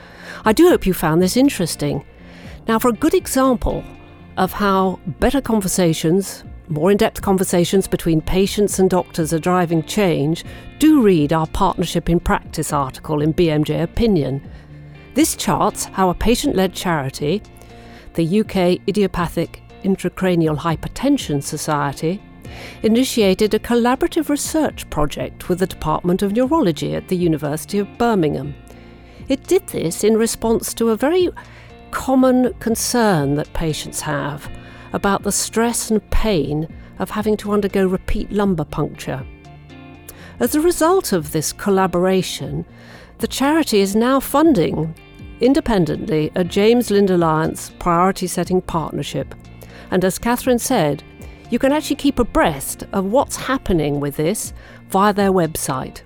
I 0.45 0.53
do 0.53 0.69
hope 0.69 0.87
you 0.87 0.95
found 0.95 1.23
this 1.23 1.37
interesting. 1.37 2.05
Now, 2.69 2.79
for 2.79 2.88
a 2.88 2.93
good 2.93 3.15
example 3.15 3.85
of 4.37 4.53
how 4.53 5.01
better 5.07 5.41
conversations, 5.41 6.45
more 6.69 6.91
in 6.91 6.97
depth 6.97 7.23
conversations 7.23 7.88
between 7.88 8.21
patients 8.21 8.79
and 8.79 8.88
doctors 8.88 9.33
are 9.33 9.38
driving 9.38 9.83
change, 9.83 10.45
do 10.79 11.03
read 11.03 11.33
our 11.33 11.47
Partnership 11.49 12.09
in 12.09 12.21
Practice 12.21 12.73
article 12.73 13.21
in 13.21 13.35
BMJ 13.35 13.83
Opinion. 13.83 14.43
This 15.15 15.37
charts 15.37 15.85
how 15.87 16.09
a 16.11 16.15
patient 16.15 16.57
led 16.57 16.73
charity, 16.73 17.43
the 18.15 18.41
UK 18.41 18.81
Idiopathic 18.88 19.62
Intracranial 19.83 20.59
Hypertension 20.59 21.43
Society, 21.43 22.23
initiated 22.83 23.55
a 23.55 23.59
collaborative 23.59 24.29
research 24.29 24.88
project 24.91 25.49
with 25.49 25.59
the 25.59 25.67
Department 25.67 26.23
of 26.23 26.33
Neurology 26.33 26.95
at 26.95 27.09
the 27.09 27.17
University 27.17 27.79
of 27.79 27.99
Birmingham. 27.99 28.55
It 29.29 29.47
did 29.47 29.67
this 29.69 30.05
in 30.05 30.17
response 30.17 30.75
to 30.75 30.91
a 30.91 30.97
very 30.97 31.29
common 31.91 32.53
concern 32.55 33.35
that 33.37 33.53
patients 33.53 34.01
have 34.01 34.51
about 34.93 35.23
the 35.23 35.33
stress 35.33 35.91
and 35.91 36.11
pain 36.11 36.69
of 36.99 37.11
having 37.11 37.37
to 37.38 37.53
undergo 37.53 37.87
repeat 37.87 38.31
lumbar 38.31 38.67
puncture. 38.67 39.25
As 40.41 40.55
a 40.55 40.61
result 40.61 41.12
of 41.12 41.33
this 41.33 41.53
collaboration, 41.53 42.65
the 43.19 43.29
charity 43.29 43.81
is 43.81 43.95
now 43.95 44.19
funding 44.21 44.95
independently 45.41 46.31
a 46.35 46.45
James 46.45 46.91
Lind 46.91 47.11
Alliance 47.11 47.71
priority 47.79 48.27
setting 48.27 48.61
partnership. 48.61 49.35
And 49.91 50.05
as 50.05 50.19
Katherine 50.19 50.59
said, 50.59 51.03
you 51.53 51.59
can 51.59 51.71
actually 51.71 51.97
keep 51.97 52.19
abreast 52.19 52.85
of 52.95 53.05
what's 53.05 53.37
happening 53.37 54.01
with 54.01 54.17
this 54.17 54.55
via 54.88 55.12
their 55.12 55.31
website. 55.31 56.01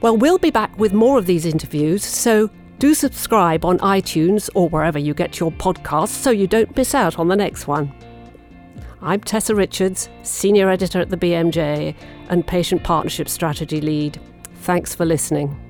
Well, 0.00 0.16
we'll 0.16 0.38
be 0.38 0.50
back 0.50 0.76
with 0.76 0.92
more 0.92 1.18
of 1.18 1.26
these 1.26 1.46
interviews, 1.46 2.04
so 2.04 2.50
do 2.80 2.94
subscribe 2.94 3.64
on 3.64 3.78
iTunes 3.78 4.50
or 4.56 4.68
wherever 4.68 4.98
you 4.98 5.14
get 5.14 5.38
your 5.38 5.52
podcasts 5.52 6.08
so 6.08 6.30
you 6.30 6.48
don't 6.48 6.76
miss 6.76 6.96
out 6.96 7.16
on 7.20 7.28
the 7.28 7.36
next 7.36 7.68
one. 7.68 7.92
I'm 9.02 9.20
Tessa 9.20 9.54
Richards, 9.54 10.08
Senior 10.24 10.68
Editor 10.68 11.00
at 11.00 11.10
the 11.10 11.16
BMJ 11.16 11.94
and 12.28 12.44
Patient 12.44 12.82
Partnership 12.82 13.28
Strategy 13.28 13.80
Lead. 13.80 14.20
Thanks 14.62 14.96
for 14.96 15.04
listening. 15.04 15.65